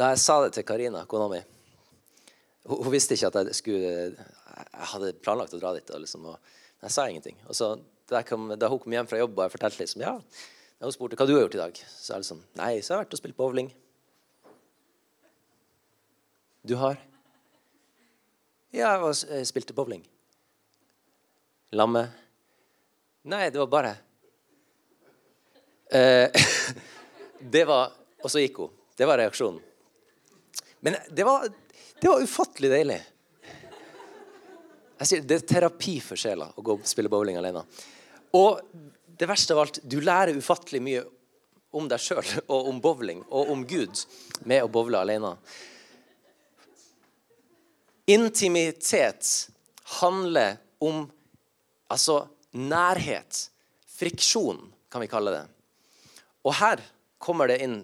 Da 0.00 0.14
jeg 0.14 0.22
sa 0.22 0.38
det 0.40 0.54
til 0.56 0.64
Karina, 0.64 1.04
kona 1.04 1.26
mi 1.28 1.40
hun, 2.64 2.78
hun, 2.84 2.92
visste 2.92 3.16
ikke 3.16 3.28
at 3.28 3.50
jeg 3.50 3.56
skulle 3.56 3.90
Jeg 3.90 4.86
hadde 4.92 5.12
planlagt 5.24 5.54
å 5.56 5.60
dra 5.60 5.74
dit. 5.76 5.90
Og 5.92 6.00
liksom, 6.04 6.24
og 6.30 6.84
jeg 6.84 6.94
sa 6.94 7.06
ingenting. 7.08 7.36
Og 7.48 7.56
så 7.56 7.74
da, 8.08 8.22
kom, 8.26 8.48
da, 8.56 8.68
hun 8.72 8.80
kom 8.80 8.96
hjem 8.96 9.08
fra 9.10 9.20
jobb 9.20 9.36
og 9.36 9.44
jeg 9.44 9.54
fortalte 9.54 9.82
liksom, 9.82 10.04
ja, 10.04 10.14
hun 10.80 10.94
spurte 10.94 11.18
hva 11.18 11.26
du 11.28 11.34
har 11.34 11.44
gjort 11.44 11.56
i 11.58 11.60
dag, 11.60 11.80
så 11.92 12.14
er 12.14 12.22
det 12.22 12.28
sånn 12.28 12.40
Nei, 12.58 12.72
så 12.80 12.94
har 12.94 13.00
jeg 13.00 13.04
vært 13.04 13.16
og 13.16 13.20
spilt 13.20 13.36
bowling. 13.38 13.68
Du 16.66 16.74
har? 16.80 16.96
Ja, 18.74 18.94
jeg 18.96 19.48
spilte 19.48 19.76
bowling. 19.76 20.02
Lamme? 21.70 22.08
Nei, 23.22 23.50
det 23.50 23.58
var 23.58 23.66
bare 23.70 23.94
eh, 25.92 26.30
Det 27.38 27.64
var 27.64 27.92
Og 28.22 28.30
så 28.30 28.42
gikk 28.42 28.58
hun. 28.60 28.72
Det 28.96 29.06
var 29.08 29.18
reaksjonen. 29.18 29.60
Men 30.80 30.96
det 31.08 31.24
var, 31.24 31.46
det 32.00 32.08
var 32.08 32.20
ufattelig 32.20 32.70
deilig. 32.72 32.98
Jeg 35.00 35.08
sier, 35.08 35.22
Det 35.24 35.38
er 35.38 35.46
terapi 35.48 35.94
for 36.04 36.20
sjela 36.20 36.50
å 36.52 36.64
gå 36.64 36.76
og 36.76 36.88
spille 36.88 37.08
bowling 37.12 37.38
alene. 37.40 37.62
Og 38.36 38.60
det 39.20 39.28
verste 39.28 39.56
av 39.56 39.62
alt, 39.62 39.80
du 39.82 39.98
lærer 40.04 40.36
ufattelig 40.36 40.82
mye 40.84 41.04
om 41.76 41.88
deg 41.88 42.02
sjøl 42.02 42.26
og 42.52 42.68
om 42.72 42.82
bowling 42.82 43.22
og 43.28 43.54
om 43.54 43.64
Gud 43.68 44.02
med 44.48 44.64
å 44.64 44.72
bowle 44.72 45.00
alene. 45.00 45.32
Intimitet 48.10 49.30
handler 50.00 50.58
om 50.82 51.06
altså 51.90 52.22
nærhet. 52.56 53.46
Friksjon, 53.90 54.62
kan 54.88 55.02
vi 55.02 55.10
kalle 55.10 55.34
det. 55.34 55.42
Og 56.46 56.54
her 56.56 56.80
kommer 57.20 57.50
det 57.50 57.58
inn 57.64 57.82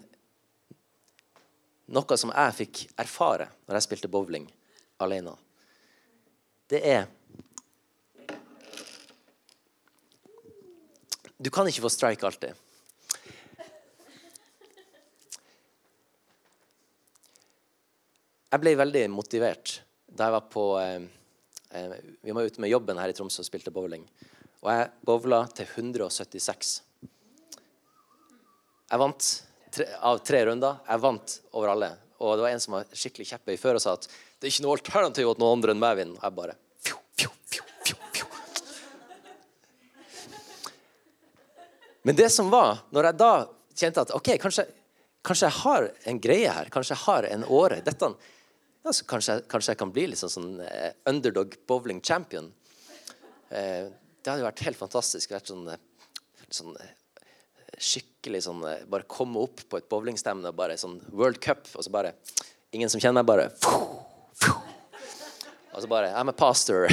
noe 1.93 2.17
som 2.19 2.33
jeg 2.33 2.55
fikk 2.57 2.79
erfare 2.99 3.51
når 3.67 3.77
jeg 3.77 3.85
spilte 3.85 4.11
bowling 4.11 4.47
alene. 5.03 5.35
Det 6.67 6.81
er 6.83 7.05
Du 11.37 11.51
kan 11.53 11.67
ikke 11.69 11.83
få 11.83 11.89
strike 11.93 12.25
alltid. 12.25 12.55
Jeg 18.47 18.63
ble 18.63 18.73
veldig 18.79 19.03
motivert 19.13 19.75
da 20.07 20.25
jeg 20.25 20.33
var 20.33 20.47
på 20.49 20.63
eh, 20.81 21.05
Vi 21.69 22.31
var 22.31 22.47
ute 22.47 22.61
med 22.63 22.71
jobben 22.71 22.99
her 23.01 23.11
i 23.11 23.15
Tromsø 23.15 23.43
og 23.43 23.47
spilte 23.47 23.73
bowling. 23.75 24.05
Og 24.63 24.69
jeg 24.71 24.89
bowla 25.05 25.43
til 25.55 25.67
176. 25.67 26.71
Jeg 28.87 29.01
vant 29.01 29.27
tre, 29.75 29.87
av 29.99 30.21
tre 30.25 30.45
runder. 30.47 30.79
Jeg 30.87 31.03
vant 31.03 31.35
over 31.51 31.73
alle. 31.73 31.91
Og 32.23 32.37
det 32.37 32.45
var 32.45 32.55
en 32.55 32.63
som 32.63 32.77
var 32.77 32.87
skikkelig 32.95 33.27
kjepphøy 33.33 33.59
før 33.61 33.77
og 33.77 33.83
sa 33.83 33.97
at 33.97 34.07
det 34.07 34.47
er 34.47 34.53
ikke 34.53 34.65
noe 34.65 34.77
alternativ 34.77 35.33
at 35.33 35.41
noen 35.41 35.57
andre 35.57 35.73
enn 35.73 35.81
meg 35.81 35.99
vinner. 35.99 36.21
Jeg 36.23 36.37
bare 36.37 36.55
fjo, 36.87 36.97
fjo, 37.19 37.29
fjo, 37.51 37.63
fjo, 37.83 37.97
fjo. 38.15 38.25
Men 42.07 42.17
det 42.17 42.29
som 42.33 42.49
var, 42.53 42.83
når 42.95 43.09
jeg 43.09 43.19
da 43.19 43.31
kjente 43.77 44.07
at 44.07 44.13
ok, 44.15 44.31
kanskje, 44.41 44.65
kanskje 45.25 45.49
jeg 45.49 45.59
har 45.59 45.89
en 46.09 46.21
greie 46.23 46.57
her, 46.59 46.71
kanskje 46.73 46.95
jeg 46.95 47.03
har 47.03 47.27
en 47.29 47.45
åre 47.59 47.81
dette, 47.85 48.11
altså, 48.87 49.05
kanskje, 49.09 49.39
kanskje, 49.51 49.73
jeg 49.73 49.81
kan 49.81 49.93
bli 49.93 50.07
litt 50.09 50.21
sånn 50.21 50.61
uh, 50.63 50.91
underdog 51.09 51.55
bowling 51.69 52.01
champion. 52.03 52.49
Uh, 53.51 53.87
det 54.21 54.31
hadde 54.31 54.47
vært 54.47 54.65
helt 54.67 54.79
fantastisk. 54.79 55.31
vært 55.35 55.51
sånn, 55.51 55.67
uh, 55.69 55.77
sånn 56.49 56.75
skikkelig 57.77 58.41
sånn 58.47 58.63
Bare 58.89 59.05
komme 59.11 59.43
opp 59.43 59.61
på 59.69 59.77
et 59.77 59.89
bowlingstevne 59.91 60.49
og 60.49 60.57
bare 60.57 60.77
sånn 60.79 60.97
World 61.11 61.39
Cup, 61.43 61.67
og 61.75 61.85
så 61.85 61.93
bare 61.93 62.15
Ingen 62.75 62.89
som 62.91 63.01
kjenner 63.01 63.21
meg, 63.21 63.27
bare 63.27 63.51
Og 65.77 65.83
så 65.83 65.87
bare 65.89 66.09
I'm 66.17 66.31
a 66.31 66.33
pastor. 66.33 66.87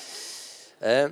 eh, 0.88 1.08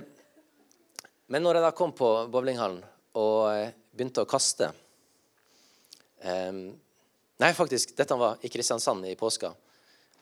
men 1.27 1.43
når 1.43 1.59
jeg 1.59 1.65
da 1.65 1.71
kom 1.75 1.91
på 1.91 2.07
bowlinghallen 2.31 2.79
og 3.19 3.49
eh, 3.51 3.73
begynte 3.91 4.23
å 4.23 4.29
kaste 4.29 4.69
eh, 6.23 6.53
Nei, 7.39 7.51
faktisk, 7.55 7.91
dette 7.97 8.15
var 8.19 8.39
i 8.43 8.49
Kristiansand 8.51 9.05
i 9.07 9.15
påska. 9.19 9.53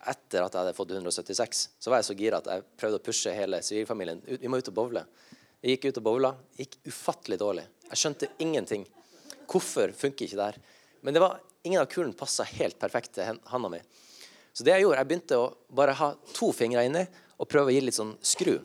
Etter 0.07 0.45
at 0.45 0.53
jeg 0.53 0.61
hadde 0.63 0.75
fått 0.77 0.93
176, 0.95 1.63
så 1.79 1.91
var 1.91 1.99
jeg 1.99 2.07
så 2.07 2.15
gira 2.17 2.39
at 2.39 2.47
jeg 2.51 2.65
prøvde 2.79 2.99
å 2.99 3.03
pushe 3.03 3.33
hele 3.35 3.59
sivilfamilien. 3.65 4.21
Vi 4.23 4.51
må 4.51 4.59
ut 4.61 4.71
og 4.71 4.77
bowle. 4.77 5.03
Vi 5.59 5.73
gikk 5.73 5.89
ut 5.89 5.99
og 5.99 6.05
bowla. 6.05 6.31
Gikk 6.59 6.77
ufattelig 6.87 7.39
dårlig. 7.41 7.65
Jeg 7.89 8.01
skjønte 8.01 8.31
ingenting. 8.43 8.85
Hvorfor 9.47 9.91
funker 9.95 10.27
ikke 10.27 10.39
det 10.39 10.49
her? 10.51 10.59
Men 11.03 11.15
det 11.15 11.23
var, 11.23 11.39
ingen 11.67 11.81
av 11.81 11.89
kulene 11.91 12.15
passa 12.17 12.45
helt 12.47 12.79
perfekt 12.79 13.17
til 13.17 13.39
handa 13.51 13.71
mi. 13.71 13.81
Så 14.55 14.65
det 14.65 14.73
jeg 14.73 14.85
gjorde, 14.85 15.01
jeg 15.01 15.09
begynte 15.11 15.37
å 15.37 15.49
bare 15.77 15.95
ha 15.99 16.13
to 16.33 16.49
fingre 16.55 16.85
inni 16.87 17.03
og 17.37 17.49
prøve 17.51 17.69
å 17.69 17.75
gi 17.75 17.83
litt 17.83 17.97
sånn 17.97 18.15
skru. 18.25 18.55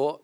Og 0.00 0.22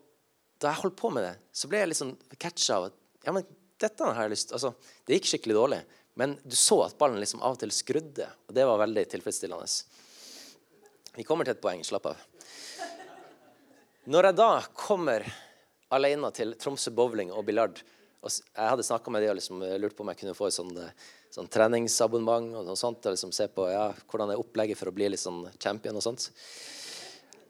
da 0.60 0.70
jeg 0.70 0.82
holdt 0.84 0.98
på 0.98 1.10
med 1.12 1.26
det, 1.26 1.34
så 1.52 1.68
ble 1.68 1.82
jeg 1.82 1.90
litt 1.90 2.00
sånn 2.00 2.14
catcha 2.40 2.78
av 2.78 2.86
at 2.88 2.96
ja, 3.26 3.34
men 3.36 3.44
dette 3.80 4.06
har 4.06 4.26
jeg 4.26 4.32
lyst 4.32 4.54
Altså, 4.56 4.72
det 5.04 5.18
gikk 5.18 5.28
skikkelig 5.30 5.56
dårlig, 5.56 5.80
men 6.20 6.34
du 6.44 6.56
så 6.56 6.82
at 6.84 6.98
ballen 7.00 7.16
liksom 7.22 7.40
av 7.40 7.54
og 7.56 7.62
til 7.62 7.70
skrudde, 7.72 8.26
og 8.44 8.52
det 8.52 8.66
var 8.68 8.82
veldig 8.82 9.06
tilfredsstillende. 9.08 9.68
Vi 11.16 11.24
kommer 11.24 11.48
til 11.48 11.56
et 11.56 11.62
poeng. 11.62 11.80
Slapp 11.86 12.10
av. 12.12 12.20
Når 14.10 14.28
jeg 14.28 14.36
da 14.36 14.50
kommer 14.76 15.24
alene 15.96 16.30
til 16.36 16.52
Tromsø 16.60 16.92
bowling 16.94 17.32
og 17.34 17.46
biljard. 17.48 17.80
Jeg 18.20 18.60
hadde 18.60 18.84
snakka 18.84 19.12
med 19.12 19.24
de 19.24 19.30
og 19.32 19.38
liksom 19.38 19.64
lurt 19.80 19.96
på 19.96 20.04
om 20.04 20.12
jeg 20.12 20.20
kunne 20.20 20.36
få 20.36 20.50
et 20.50 20.56
sånn, 20.58 20.74
sånn 21.32 21.48
treningsabonnement. 21.50 22.52
og 22.60 22.76
sånt, 22.78 23.00
og 23.00 23.16
liksom 23.16 23.32
se 23.34 23.48
på 23.48 23.66
ja, 23.72 23.88
hvordan 24.10 24.34
er 24.34 24.42
opplegget 24.42 24.78
for 24.78 24.92
å 24.92 24.94
bli 24.94 25.08
litt 25.08 25.22
sånn 25.22 25.46
champion 25.58 25.96
og 25.96 26.04
sånt. 26.04 26.28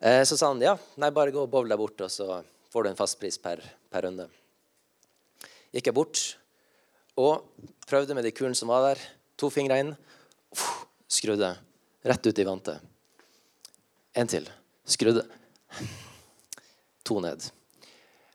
Eh, 0.01 0.23
så 0.25 0.39
sa 0.39 0.53
han 0.53 0.63
ja, 0.63 0.77
nei, 0.97 1.11
bare 1.11 1.35
gå 1.35 1.43
og 1.43 1.51
bowle 1.53 1.75
der 1.75 1.81
borte, 1.81 2.07
og 2.07 2.15
så 2.15 2.41
får 2.73 2.87
du 2.87 2.91
en 2.93 3.01
fastpris 3.03 3.37
per, 3.43 3.61
per 3.91 4.07
runde. 4.07 4.31
Gikk 5.75 5.91
jeg 5.91 5.99
bort 5.99 6.23
og 7.21 7.67
prøvde 7.87 8.17
med 8.17 8.25
de 8.27 8.33
kulene 8.35 8.57
som 8.57 8.71
var 8.73 8.89
der. 8.89 9.03
To 9.41 9.51
fingre 9.53 9.79
inn. 9.83 9.93
Skrudde. 11.11 11.53
Rett 12.03 12.27
ut 12.27 12.39
i 12.39 12.47
vantet. 12.49 12.81
En 14.17 14.31
til. 14.31 14.49
Skrudde. 14.85 15.27
To 17.07 17.21
ned. 17.23 17.45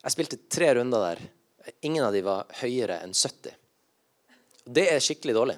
Jeg 0.05 0.13
spilte 0.13 0.41
tre 0.51 0.73
runder 0.77 1.09
der. 1.09 1.21
Ingen 1.87 2.05
av 2.05 2.13
de 2.13 2.21
var 2.25 2.49
høyere 2.61 2.99
enn 3.01 3.15
70. 3.15 3.55
Det 4.65 4.85
er 4.91 5.01
skikkelig 5.01 5.35
dårlig. 5.37 5.55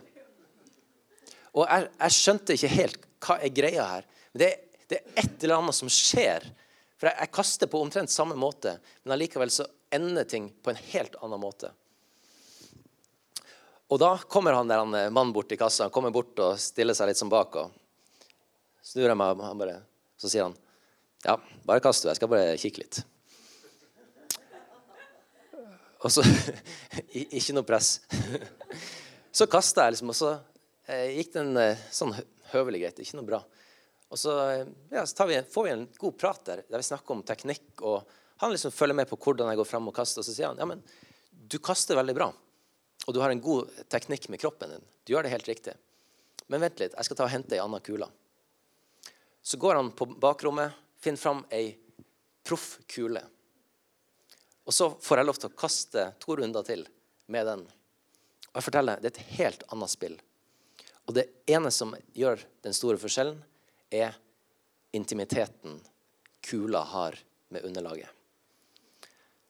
Og 1.57 1.65
jeg, 1.65 1.87
jeg 1.97 2.15
skjønte 2.15 2.55
ikke 2.55 2.71
helt 2.75 3.03
hva 3.23 3.37
er 3.41 3.53
greia 3.55 3.87
her. 3.95 4.07
Det, 4.31 4.49
det, 4.87 5.01
er 5.01 5.23
et 5.23 5.43
eller 5.43 5.57
annet 5.61 5.75
som 5.75 5.91
skjer. 5.91 6.45
For 6.99 7.09
jeg, 7.09 7.17
jeg 7.23 7.33
kaster 7.33 7.71
på 7.71 7.81
omtrent 7.81 8.13
samme 8.13 8.37
måte, 8.39 8.77
men 9.03 9.15
allikevel 9.15 9.51
så 9.53 9.65
ender 9.93 10.27
ting 10.29 10.51
på 10.63 10.71
en 10.71 10.81
helt 10.91 11.17
annen 11.23 11.41
måte. 11.41 11.71
Og 13.87 13.99
da 14.01 14.17
kommer 14.27 14.57
han 14.57 14.67
der 14.67 14.81
han 14.83 14.95
eh, 14.97 15.11
mannen 15.13 15.33
bort 15.35 15.51
i 15.51 15.59
kassa 15.59 15.87
han 15.87 15.93
kommer 15.95 16.11
bort 16.11 16.37
og 16.43 16.59
stiller 16.59 16.97
seg 16.97 17.11
litt 17.11 17.19
som 17.19 17.31
bak. 17.31 17.55
og 17.55 17.71
snur 18.83 19.07
jeg 19.07 19.19
meg, 19.19 19.43
han 19.43 19.59
bare, 19.59 19.81
Så 20.19 20.31
sier 20.31 20.47
han 20.47 20.57
ja, 21.25 21.37
bare 21.65 21.81
kast 21.81 22.03
du, 22.03 22.09
jeg 22.11 22.19
skal 22.19 22.29
bare 22.29 22.57
kikke 22.61 22.83
litt. 22.83 22.99
Og 26.05 26.13
så 26.13 26.21
Ikke 27.37 27.55
noe 27.57 27.65
press. 27.67 27.97
Så 29.37 29.45
kasta 29.49 29.83
jeg, 29.85 29.93
liksom, 29.93 30.09
og 30.09 30.17
så 30.17 30.29
eh, 30.89 31.19
gikk 31.19 31.35
den 31.35 31.51
eh, 31.61 31.81
sånn 31.93 32.09
høvelig 32.49 32.79
greit. 32.81 33.01
Ikke 33.03 33.19
noe 33.19 33.27
bra. 33.27 33.37
Og 34.09 34.17
så, 34.17 34.31
ja, 34.89 35.03
så 35.05 35.27
vi, 35.29 35.35
får 35.53 35.65
vi 35.67 35.73
en 35.75 35.83
god 35.99 36.15
prat 36.17 36.39
der, 36.47 36.63
der 36.65 36.81
vi 36.81 36.87
snakker 36.87 37.13
om 37.13 37.21
teknikk. 37.27 37.83
og 37.85 38.07
Han 38.41 38.55
liksom 38.55 38.73
følger 38.73 38.97
med 38.97 39.05
på 39.11 39.19
hvordan 39.21 39.51
jeg 39.51 39.59
går 39.59 39.69
fram 39.69 39.91
og 39.91 39.93
kaster. 39.93 40.23
Og 40.23 40.25
så 40.25 40.33
sier 40.33 40.49
han 40.49 40.57
ja, 40.57 40.65
men 40.65 40.81
du 41.29 41.59
kaster 41.61 41.99
veldig 41.99 42.15
bra. 42.17 42.31
Og 43.07 43.15
du 43.15 43.21
har 43.23 43.31
en 43.31 43.41
god 43.41 43.71
teknikk 43.87 44.27
med 44.29 44.41
kroppen 44.41 44.73
din. 44.73 44.87
Du 45.07 45.13
gjør 45.13 45.23
det 45.23 45.31
helt 45.31 45.47
riktig. 45.47 45.73
Men 46.51 46.63
vent 46.63 46.79
litt, 46.81 46.95
jeg 46.95 47.07
skal 47.07 47.19
ta 47.19 47.25
og 47.27 47.31
hente 47.31 47.55
ei 47.55 47.63
anna 47.63 47.79
kule. 47.83 48.07
Så 49.41 49.59
går 49.59 49.79
han 49.79 49.93
på 49.95 50.09
bakrommet, 50.19 50.75
finner 50.99 51.21
fram 51.21 51.43
ei 51.55 51.71
proffkule. 52.47 53.23
Og 54.67 54.75
så 54.75 54.89
får 54.99 55.21
jeg 55.21 55.27
lov 55.27 55.39
til 55.39 55.49
å 55.51 55.59
kaste 55.63 56.05
to 56.19 56.35
runder 56.35 56.67
til 56.67 56.83
med 57.31 57.47
den. 57.47 57.63
Og 58.51 58.59
jeg 58.59 58.67
forteller, 58.67 58.99
Det 58.99 59.11
er 59.11 59.15
et 59.15 59.37
helt 59.39 59.63
annet 59.71 59.89
spill. 59.89 60.17
Og 61.07 61.15
det 61.15 61.29
ene 61.47 61.71
som 61.71 61.95
gjør 62.13 62.43
den 62.63 62.75
store 62.75 62.99
forskjellen, 62.99 63.39
er 63.91 64.15
intimiteten 64.91 65.79
kula 66.43 66.83
har 66.83 67.15
med 67.49 67.63
underlaget. 67.63 68.09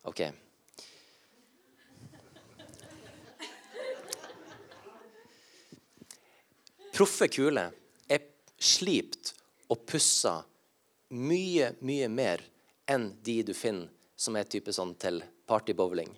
OK. 0.03 0.21
Proffe 6.97 7.27
kuler 7.29 7.75
er 8.09 8.23
slipt 8.57 9.35
og 9.69 9.83
pussa 9.85 10.39
mye, 11.13 11.75
mye 11.85 12.07
mer 12.09 12.41
enn 12.89 13.11
de 13.21 13.35
du 13.45 13.51
finner 13.53 13.91
som 14.17 14.33
er 14.39 14.49
type 14.49 14.73
sånn 14.73 14.95
til 14.97 15.19
partybowling. 15.45 16.09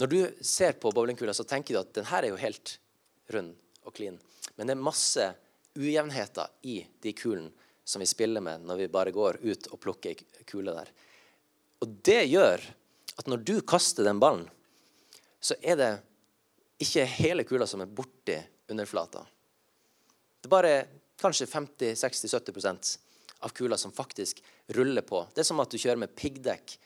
Når 0.00 0.08
du 0.08 0.16
ser 0.40 0.78
på 0.80 0.88
bowlingkula, 0.88 1.34
så 1.36 1.44
tenker 1.44 1.76
du 1.76 1.80
at 1.82 1.92
den 1.98 2.08
her 2.08 2.24
er 2.24 2.32
jo 2.32 2.40
helt 2.40 2.78
rund 3.36 3.52
og 3.84 3.92
clean. 3.98 4.16
Men 4.56 4.70
det 4.70 4.78
er 4.78 4.88
masse 4.88 5.28
ujevnheter 5.76 6.56
i 6.72 6.80
de 7.04 7.12
kulene 7.12 7.52
som 7.84 8.00
vi 8.00 8.08
spiller 8.08 8.40
med 8.40 8.64
når 8.64 8.86
vi 8.86 8.90
bare 8.96 9.12
går 9.12 9.42
ut 9.44 9.68
og 9.68 9.80
plukker 9.84 10.16
kule 10.48 10.72
der. 10.80 10.88
Og 11.84 11.92
det 12.08 12.22
gjør 12.32 12.64
at 13.20 13.28
når 13.28 13.44
du 13.44 13.56
kaster 13.68 14.08
den 14.08 14.20
ballen, 14.20 14.48
så 15.44 15.60
er 15.60 15.76
det 15.76 15.94
ikke 16.80 17.04
hele 17.20 17.44
kula 17.44 17.68
som 17.68 17.84
er 17.84 17.96
borti 18.00 18.40
underflata. 18.72 19.24
Det 20.40 20.48
er 20.48 20.54
bare 20.54 20.74
kanskje 21.20 21.48
50-60-70% 21.50 22.98
av 23.46 23.54
kula 23.56 23.76
som 23.76 23.92
faktisk 23.92 24.42
ruller 24.66 25.02
på. 25.02 25.26
Det 25.34 25.42
er 25.42 25.48
som 25.48 25.60
at 25.62 25.70
du 25.70 25.78
kjører 25.78 26.00
med 26.00 26.14
piggdekk 26.16 26.76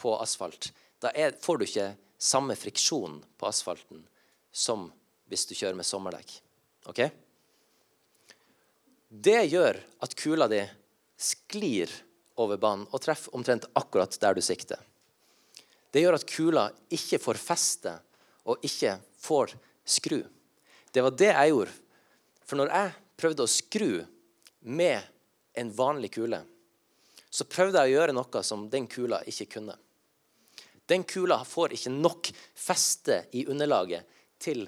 på 0.00 0.14
asfalt. 0.20 0.70
Da 1.00 1.12
er, 1.14 1.34
får 1.40 1.58
du 1.58 1.66
ikke 1.66 1.88
samme 2.20 2.56
friksjon 2.58 3.20
på 3.40 3.48
asfalten 3.48 4.04
som 4.52 4.88
hvis 5.30 5.46
du 5.46 5.54
kjører 5.54 5.78
med 5.78 5.86
sommerdekk. 5.86 6.32
Ok? 6.90 7.04
Det 9.08 9.40
gjør 9.50 9.78
at 10.04 10.14
kula 10.18 10.48
di 10.50 10.60
sklir 11.20 11.92
over 12.40 12.60
banen 12.60 12.86
og 12.90 13.02
treffer 13.04 13.34
omtrent 13.36 13.68
akkurat 13.78 14.16
der 14.22 14.36
du 14.36 14.42
sikter. 14.44 14.78
Det 15.90 16.02
gjør 16.02 16.18
at 16.18 16.28
kula 16.28 16.68
ikke 16.94 17.18
får 17.22 17.40
feste 17.40 17.94
og 18.48 18.62
ikke 18.66 18.96
får 19.20 19.54
skru. 19.84 20.20
Det 20.90 21.04
var 21.04 21.14
det 21.14 21.30
jeg 21.30 21.52
gjorde. 21.52 21.76
For 22.46 22.58
når 22.58 22.72
jeg 22.74 22.94
prøvde 23.20 23.46
å 23.46 23.50
skru 23.50 23.92
med 24.66 24.98
en 25.60 25.70
vanlig 25.74 26.12
kule, 26.16 26.40
så 27.30 27.46
prøvde 27.46 27.84
jeg 27.84 27.92
å 27.92 27.98
gjøre 27.98 28.16
noe 28.16 28.42
som 28.46 28.66
den 28.70 28.88
kula 28.90 29.20
ikke 29.30 29.46
kunne. 29.54 29.76
Den 30.90 31.04
kula 31.06 31.44
får 31.46 31.76
ikke 31.76 31.92
nok 31.94 32.32
feste 32.58 33.22
i 33.38 33.44
underlaget 33.46 34.08
til 34.42 34.64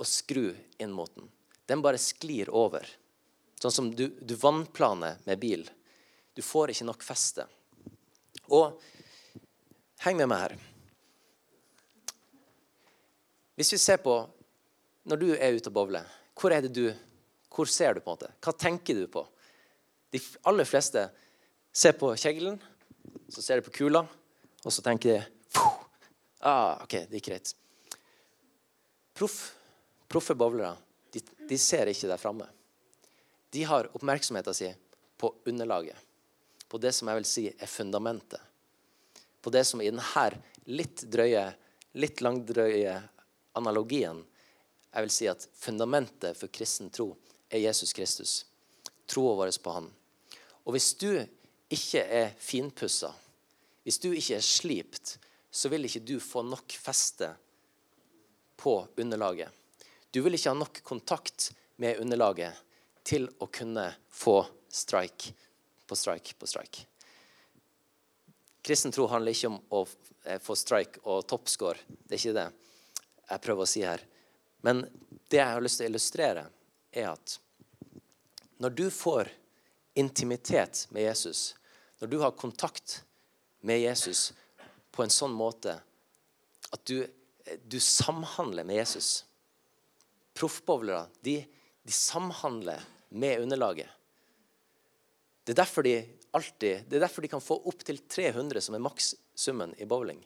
å 0.00 0.06
skru 0.08 0.54
inn 0.80 0.94
mot 0.96 1.12
den. 1.14 1.28
Den 1.68 1.82
bare 1.84 2.00
sklir 2.00 2.48
over. 2.48 2.86
Sånn 3.60 3.74
som 3.74 3.90
du, 3.92 4.06
du 4.08 4.32
vannplaner 4.40 5.18
med 5.26 5.40
bil. 5.42 5.66
Du 6.32 6.40
får 6.40 6.72
ikke 6.72 6.86
nok 6.88 7.04
feste. 7.04 7.44
Og 8.48 8.80
heng 10.06 10.16
med 10.16 10.30
meg 10.30 10.44
her. 10.46 10.56
Hvis 13.58 13.74
vi 13.74 13.82
ser 13.82 14.00
på 14.00 14.16
når 15.08 15.20
du 15.20 15.28
er 15.34 15.56
ute 15.56 15.70
og 15.70 15.76
bowler, 15.76 16.08
hvor 16.38 16.54
er 16.54 16.64
det 16.64 16.72
du 16.76 16.86
hvor 17.48 17.66
ser 17.66 17.96
du 17.96 18.02
på 18.04 18.12
en 18.12 18.14
måte? 18.14 18.28
Hva 18.44 18.52
tenker 18.54 18.94
du 18.94 19.06
på? 19.10 19.24
De 20.14 20.20
aller 20.46 20.68
fleste 20.68 21.08
ser 21.74 21.96
på 21.98 22.12
kjeglen, 22.14 22.58
så 23.32 23.42
ser 23.42 23.58
de 23.58 23.66
på 23.66 23.72
kula, 23.74 24.04
og 24.62 24.74
så 24.74 24.84
tenker 24.84 25.16
de 25.16 25.62
ah, 26.46 26.76
OK, 26.84 27.00
det 27.08 27.18
gikk 27.18 27.32
greit. 27.32 27.54
Proff, 29.18 29.40
proffe 30.06 30.36
bowlere 30.38 30.76
de, 31.10 31.24
de 31.48 31.58
ser 31.58 31.90
ikke 31.90 32.12
der 32.12 32.20
framme 32.20 32.46
de 33.50 33.64
har 33.64 33.96
oppmerksomheten 33.96 34.54
sin 34.54 34.74
på 35.16 35.34
underlaget. 35.46 35.96
På 36.68 36.78
det 36.78 36.92
som 36.92 37.08
jeg 37.08 37.16
vil 37.16 37.28
si 37.28 37.44
er 37.48 37.66
fundamentet. 37.66 38.40
På 39.40 39.50
det 39.50 39.64
som 39.64 39.80
i 39.80 39.88
denne 39.88 40.28
litt 40.68 41.04
drøye, 41.08 41.46
litt 41.96 42.20
langdrøye 42.20 42.98
analogien 43.56 44.20
jeg 44.98 45.06
vil 45.06 45.14
si 45.14 45.26
at 45.30 45.44
fundamentet 45.54 46.34
for 46.34 46.50
kristen 46.50 46.88
tro 46.90 47.12
er 47.54 47.62
Jesus 47.62 47.92
Kristus. 47.94 48.32
Troa 49.06 49.36
vår 49.38 49.52
på 49.62 49.74
Han. 49.76 49.86
Og 50.66 50.74
hvis 50.74 50.90
du 50.98 51.12
ikke 51.70 52.02
er 52.02 52.32
finpussa, 52.42 53.12
hvis 53.86 54.00
du 54.02 54.10
ikke 54.10 54.40
er 54.40 54.42
slipt, 54.42 55.14
så 55.54 55.70
vil 55.70 55.86
ikke 55.86 56.02
du 56.02 56.18
få 56.18 56.42
nok 56.42 56.74
feste 56.74 57.30
på 58.58 58.74
underlaget. 58.98 59.54
Du 60.10 60.18
vil 60.24 60.34
ikke 60.34 60.50
ha 60.50 60.58
nok 60.58 60.82
kontakt 60.82 61.52
med 61.78 62.02
underlaget 62.02 62.58
til 63.06 63.30
å 63.38 63.46
kunne 63.46 63.86
få 64.10 64.40
strike 64.66 65.30
på 65.86 65.96
strike 65.96 66.34
på 66.34 66.50
strike. 66.50 66.88
Kristen 68.66 68.92
tro 68.92 69.06
handler 69.06 69.32
ikke 69.32 69.54
om 69.54 69.62
å 69.78 69.86
eh, 70.26 70.42
få 70.42 70.58
strike 70.58 71.06
og 71.06 71.22
toppscore. 71.30 71.86
Det 71.86 72.18
er 72.18 72.20
ikke 72.20 72.38
det 72.42 72.48
jeg 73.28 73.44
prøver 73.46 73.62
å 73.62 73.70
si 73.78 73.86
her. 73.86 74.02
Men 74.66 74.84
det 75.28 75.40
jeg 75.40 75.54
har 75.54 75.62
lyst 75.62 75.80
til 75.80 75.88
å 75.88 75.92
illustrere, 75.92 76.46
er 76.92 77.12
at 77.12 77.36
når 78.58 78.74
du 78.74 78.86
får 78.90 79.30
intimitet 79.98 80.86
med 80.90 81.06
Jesus, 81.06 81.54
når 81.98 82.10
du 82.10 82.18
har 82.22 82.38
kontakt 82.38 83.02
med 83.60 83.80
Jesus 83.80 84.32
på 84.94 85.04
en 85.04 85.12
sånn 85.12 85.34
måte 85.34 85.76
at 86.70 86.84
du, 86.86 87.06
du 87.64 87.78
samhandler 87.80 88.66
med 88.66 88.80
Jesus 88.80 89.24
Proffbowlere 90.38 91.08
de, 91.26 91.40
de 91.82 91.92
samhandler 91.92 92.84
med 93.08 93.40
underlaget. 93.42 93.88
Det 95.42 95.50
er 95.50 95.58
derfor 95.58 95.82
de 95.82 95.96
alltid, 96.30 96.84
det 96.86 96.98
er 96.98 97.02
derfor 97.02 97.24
de 97.24 97.30
kan 97.32 97.42
få 97.42 97.56
opp 97.66 97.82
til 97.82 97.98
300, 98.06 98.60
som 98.62 98.76
er 98.76 98.84
makssummen 98.84 99.72
i 99.82 99.88
bowling. 99.88 100.20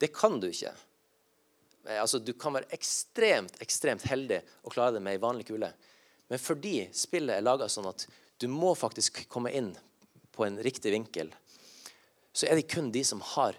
Det 0.00 0.08
kan 0.14 0.38
du 0.40 0.46
ikke. 0.48 0.72
Eh, 1.86 2.00
altså, 2.00 2.18
du 2.18 2.32
kan 2.32 2.56
være 2.56 2.70
ekstremt 2.74 3.60
ekstremt 3.62 4.06
heldig 4.08 4.40
og 4.64 4.72
klare 4.74 4.96
det 4.96 5.02
med 5.04 5.16
ei 5.16 5.22
vanlig 5.22 5.48
kule. 5.50 5.70
Men 6.28 6.42
fordi 6.42 6.88
spillet 6.92 7.38
er 7.38 7.44
laga 7.44 7.68
sånn 7.70 7.88
at 7.88 8.06
du 8.38 8.48
må 8.52 8.74
faktisk 8.78 9.24
komme 9.30 9.52
inn 9.56 9.72
på 10.34 10.44
en 10.46 10.58
riktig 10.62 10.92
vinkel, 10.94 11.32
så 12.32 12.46
er 12.46 12.58
det 12.58 12.68
kun 12.70 12.92
de 12.94 13.02
som 13.06 13.22
har 13.34 13.56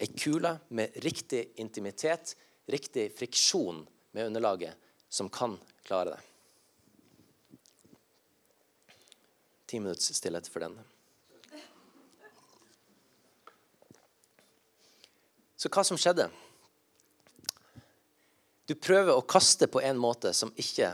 ei 0.00 0.08
kule 0.12 0.54
med 0.68 0.94
riktig 1.04 1.50
intimitet, 1.60 2.36
riktig 2.70 3.10
friksjon 3.16 3.82
med 4.16 4.30
underlaget, 4.30 4.72
som 5.08 5.28
kan 5.32 5.58
klare 5.84 6.14
det. 6.14 6.22
Ti 9.66 9.80
minutts 9.82 10.12
stillhet 10.14 10.48
for 10.48 10.62
den. 10.62 10.78
Så 15.56 15.72
hva 15.72 15.82
som 15.84 15.98
skjedde? 15.98 16.28
Du 18.66 18.74
prøver 18.74 19.14
å 19.14 19.24
kaste 19.26 19.68
på 19.70 19.80
en 19.84 19.98
måte 20.00 20.32
som 20.34 20.50
ikke 20.58 20.90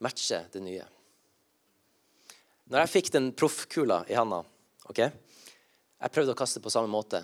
matcher 0.00 0.48
det 0.52 0.62
nye. 0.64 0.86
Når 2.70 2.84
jeg 2.84 2.92
fikk 2.94 3.12
den 3.12 3.32
proffkula 3.36 4.04
i 4.08 4.16
handa 4.16 4.40
ok? 4.88 5.02
Jeg 6.00 6.14
prøvde 6.14 6.32
å 6.32 6.38
kaste 6.38 6.62
på 6.64 6.72
samme 6.72 6.90
måte. 6.90 7.20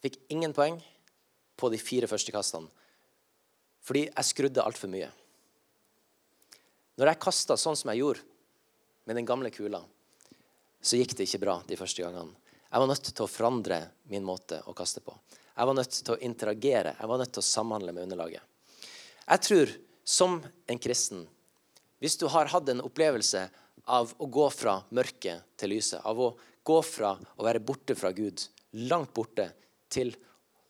Fikk 0.00 0.16
ingen 0.32 0.54
poeng 0.56 0.78
på 1.60 1.68
de 1.72 1.80
fire 1.80 2.08
første 2.08 2.32
kastene. 2.32 2.70
Fordi 3.84 4.06
jeg 4.08 4.28
skrudde 4.28 4.64
altfor 4.64 4.92
mye. 4.92 5.08
Når 7.00 7.12
jeg 7.12 7.22
kasta 7.24 7.56
sånn 7.60 7.76
som 7.76 7.92
jeg 7.92 8.02
gjorde, 8.02 8.24
med 9.08 9.16
den 9.16 9.26
gamle 9.26 9.50
kula, 9.50 9.80
så 10.80 10.98
gikk 11.00 11.16
det 11.16 11.24
ikke 11.26 11.40
bra 11.42 11.54
de 11.66 11.76
første 11.80 12.04
gangene. 12.04 12.36
Jeg 12.70 12.82
var 12.82 12.88
nødt 12.88 13.08
til 13.08 13.24
å 13.24 13.30
forandre 13.30 13.78
min 14.12 14.24
måte 14.24 14.60
å 14.70 14.74
kaste 14.76 15.02
på. 15.02 15.14
Jeg 15.56 15.66
var 15.66 15.76
nødt 15.76 15.96
til 15.96 16.14
å 16.14 16.20
interagere. 16.24 16.92
Jeg 16.94 17.10
var 17.10 17.18
nødt 17.20 17.32
til 17.34 17.42
å 17.42 17.48
samhandle 17.48 17.94
med 17.96 18.06
underlaget. 18.06 18.49
Jeg 19.30 19.46
tror, 19.46 19.70
som 20.02 20.40
en 20.42 20.80
kristen, 20.82 21.22
hvis 22.02 22.18
du 22.18 22.26
har 22.32 22.50
hatt 22.50 22.66
en 22.72 22.82
opplevelse 22.82 23.44
av 23.90 24.10
å 24.18 24.26
gå 24.26 24.48
fra 24.50 24.80
mørket 24.96 25.44
til 25.60 25.70
lyset, 25.74 26.00
av 26.02 26.18
å 26.18 26.32
gå 26.66 26.80
fra 26.82 27.14
å 27.36 27.46
være 27.46 27.62
borte 27.62 27.94
fra 27.98 28.10
Gud, 28.16 28.42
langt 28.90 29.14
borte, 29.14 29.50
til 29.90 30.14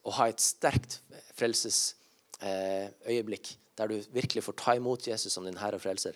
å 0.05 0.11
ha 0.17 0.29
et 0.31 0.41
sterkt 0.41 1.01
frelsesøyeblikk, 1.37 3.57
der 3.77 3.89
du 3.89 4.01
virkelig 4.13 4.45
får 4.45 4.53
ta 4.61 4.75
imot 4.77 5.07
Jesus 5.09 5.33
som 5.33 5.45
din 5.45 5.59
herre 5.61 5.77
og 5.77 5.83
frelser, 5.85 6.15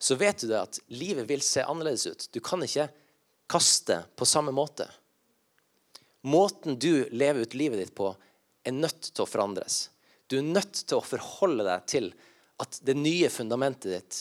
så 0.00 0.16
vet 0.20 0.48
du 0.48 0.54
at 0.56 0.80
livet 0.92 1.28
vil 1.28 1.42
se 1.44 1.62
annerledes 1.64 2.06
ut. 2.08 2.28
Du 2.32 2.40
kan 2.44 2.62
ikke 2.64 2.88
kaste 3.50 4.02
på 4.16 4.24
samme 4.28 4.52
måte. 4.56 4.88
Måten 6.24 6.78
du 6.80 7.08
lever 7.12 7.40
ut 7.44 7.54
livet 7.56 7.78
ditt 7.82 7.94
på, 7.96 8.16
er 8.64 8.72
nødt 8.76 9.12
til 9.12 9.22
å 9.24 9.28
forandres. 9.28 9.90
Du 10.30 10.38
er 10.38 10.46
nødt 10.46 10.84
til 10.86 11.00
å 11.00 11.02
forholde 11.02 11.64
deg 11.66 11.86
til 11.90 12.12
at 12.62 12.76
det 12.86 12.94
nye 12.94 13.26
fundamentet 13.32 13.90
ditt 13.90 14.18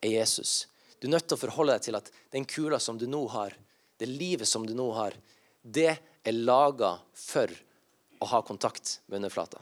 er 0.00 0.14
Jesus. 0.14 0.62
Du 0.96 1.08
er 1.10 1.12
nødt 1.16 1.26
til 1.28 1.36
å 1.36 1.42
forholde 1.42 1.76
deg 1.76 1.84
til 1.84 1.98
at 1.98 2.08
den 2.32 2.46
kula 2.48 2.78
som 2.80 2.96
du 2.96 3.04
nå 3.10 3.20
har, 3.34 3.52
det 4.00 4.08
livet 4.08 4.48
som 4.48 4.64
du 4.64 4.72
nå 4.72 4.88
har, 4.96 5.12
det 5.62 5.90
er 6.24 6.38
laga 6.38 6.94
for 7.18 7.52
å 8.22 8.30
ha 8.32 8.40
kontakt 8.46 9.00
med 9.06 9.20
underflata. 9.20 9.60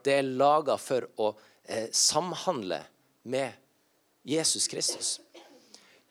Det 0.00 0.16
er 0.22 0.24
laga 0.24 0.78
for 0.80 1.04
å 1.20 1.34
eh, 1.68 1.90
samhandle 1.92 2.80
med 3.28 3.52
Jesus 4.24 4.70
Kristus. 4.72 5.18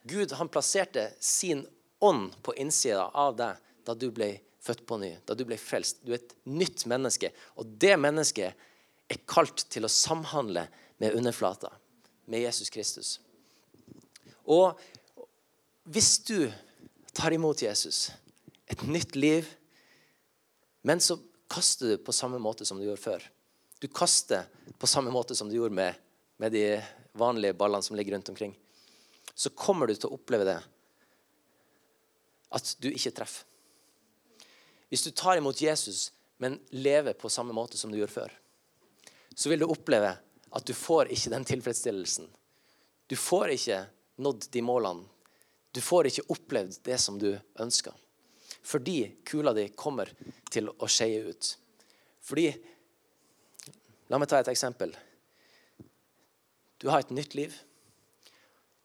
Gud 0.06 0.38
han 0.38 0.54
plasserte 0.54 1.10
sin 1.19 1.65
ånd 2.00 2.36
på 2.45 2.54
innsida 2.62 3.10
av 3.10 3.36
deg 3.41 3.58
da 3.88 3.98
du 3.98 4.12
ble 4.13 4.36
født 4.62 4.86
på 4.86 5.02
ny, 5.02 5.15
da 5.26 5.34
du 5.34 5.48
ble 5.50 5.58
frelst. 5.58 6.04
Du 6.06 6.13
er 6.13 6.22
et 6.22 6.36
nytt 6.45 6.86
menneske. 6.86 7.32
Og 7.58 7.74
det 7.82 7.95
mennesket 7.98 8.69
er 9.10 9.22
kalt 9.30 9.65
til 9.74 9.86
å 9.86 9.91
samhandle 9.91 10.67
med 11.02 11.15
underflata, 11.17 11.72
med 12.30 12.43
Jesus 12.45 12.69
Kristus. 12.69 13.17
Og 14.50 14.78
hvis 15.89 16.19
du 16.28 16.52
tar 17.17 17.34
imot 17.34 17.62
Jesus, 17.62 18.12
et 18.69 18.84
nytt 18.86 19.15
liv, 19.17 19.48
men 20.86 21.02
så 21.02 21.17
kaster 21.50 21.93
du 21.95 22.04
på 22.06 22.13
samme 22.13 22.38
måte 22.41 22.65
som 22.65 22.78
du 22.78 22.86
gjorde 22.86 23.02
før. 23.02 23.26
Du 23.82 23.88
kaster 23.88 24.45
på 24.78 24.88
samme 24.88 25.12
måte 25.12 25.36
som 25.36 25.50
du 25.50 25.58
gjorde 25.58 25.76
med, 25.76 25.98
med 26.38 26.54
de 26.54 26.65
vanlige 27.17 27.58
ballene 27.58 27.84
som 27.84 27.98
ligger 27.98 28.15
rundt 28.15 28.30
omkring. 28.30 28.54
Så 29.34 29.50
kommer 29.50 29.88
du 29.88 29.95
til 29.95 30.10
å 30.10 30.17
oppleve 30.19 30.45
det 30.45 30.60
at 32.54 32.76
du 32.82 32.89
ikke 32.91 33.13
treffer. 33.15 33.45
Hvis 34.89 35.06
du 35.06 35.12
tar 35.13 35.38
imot 35.38 35.62
Jesus, 35.62 36.10
men 36.41 36.58
lever 36.74 37.13
på 37.13 37.30
samme 37.30 37.54
måte 37.54 37.78
som 37.78 37.91
du 37.91 38.00
gjorde 38.00 38.15
før, 38.15 38.32
så 39.36 39.50
vil 39.50 39.62
du 39.62 39.70
oppleve 39.70 40.15
at 40.50 40.65
du 40.65 40.74
får 40.74 41.12
ikke 41.13 41.32
den 41.34 41.46
tilfredsstillelsen. 41.46 42.28
Du 43.10 43.15
får 43.15 43.56
ikke 43.56 43.84
nådd 44.22 44.50
de 44.52 44.63
målene. 44.65 45.06
Du 45.72 45.82
får 45.82 46.10
ikke 46.10 46.26
opplevd 46.34 46.80
det 46.86 46.98
som 47.02 47.20
du 47.22 47.32
ønsker. 47.62 47.94
Fordi 48.65 49.22
kula 49.26 49.54
di 49.54 49.68
kommer 49.78 50.10
til 50.52 50.72
å 50.72 50.89
skeie 50.89 51.22
ut. 51.30 51.54
Fordi 52.26 52.50
La 54.10 54.18
meg 54.18 54.30
ta 54.30 54.39
et 54.42 54.50
eksempel. 54.50 54.96
Du 56.82 56.88
har 56.89 57.04
et 57.04 57.12
nytt 57.13 57.36
liv, 57.38 57.54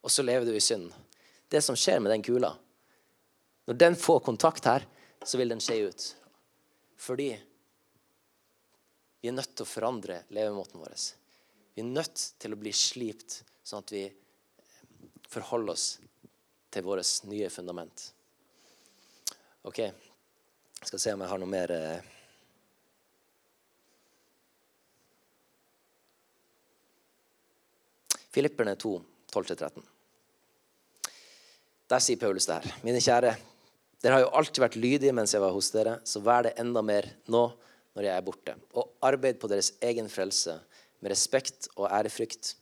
og 0.04 0.12
så 0.12 0.24
lever 0.24 0.44
du 0.44 0.52
i 0.52 0.60
synd. 0.60 0.90
Det 1.48 1.62
som 1.64 1.76
skjer 1.78 2.00
med 2.02 2.12
den 2.12 2.24
kula 2.24 2.56
Når 3.64 3.76
den 3.80 3.94
får 3.96 4.20
kontakt 4.20 4.66
her, 4.68 4.82
så 5.24 5.38
vil 5.40 5.48
den 5.48 5.62
skje 5.64 5.88
ut. 5.88 6.02
Fordi 7.00 7.30
vi 9.24 9.30
er 9.30 9.38
nødt 9.38 9.54
til 9.56 9.64
å 9.64 9.68
forandre 9.70 10.18
levemåten 10.36 10.82
vår. 10.82 10.92
Vi 11.72 11.80
er 11.80 11.86
nødt 11.88 12.24
til 12.36 12.52
å 12.52 12.58
bli 12.60 12.74
slipt, 12.76 13.38
sånn 13.64 13.80
at 13.80 13.92
vi 13.94 14.02
forholder 15.32 15.72
oss 15.72 15.86
til 16.68 16.84
vårt 16.84 17.24
nye 17.30 17.48
fundament. 17.48 18.04
OK. 19.64 19.80
Jeg 19.80 20.90
skal 20.90 21.02
se 21.06 21.16
om 21.16 21.24
jeg 21.24 21.32
har 21.32 21.40
noe 21.40 21.48
mer 21.48 21.72
eh. 21.72 22.12
Filipperne 28.36 28.76
2, 28.76 28.94
12-13. 29.32 29.90
Der 31.88 32.08
sier 32.10 32.20
Paulus 32.20 32.52
det 32.52 32.60
her. 32.60 32.80
Mine 32.84 33.00
kjære, 33.00 33.32
dere 34.04 34.18
har 34.18 34.28
jo 34.28 34.32
alltid 34.36 34.66
vært 34.68 34.82
lydige 34.84 35.16
mens 35.16 35.32
jeg 35.32 35.48
var 35.48 35.56
hos 35.56 35.72
dere, 35.72 36.02
så 36.04 36.20
vær 36.20 36.50
det 36.50 36.58
enda 36.60 36.84
mer 36.84 37.14
nå 37.32 37.46
når 37.94 38.08
jeg 38.08 38.14
er 38.16 38.26
borte. 38.26 38.54
Og 38.74 38.92
arbeid 39.06 39.40
på 39.40 39.50
deres 39.50 39.72
egen 39.84 40.10
frelse 40.12 40.58
med 41.00 41.12
respekt 41.12 41.68
og 41.76 41.88
ærefrykt. 41.90 42.54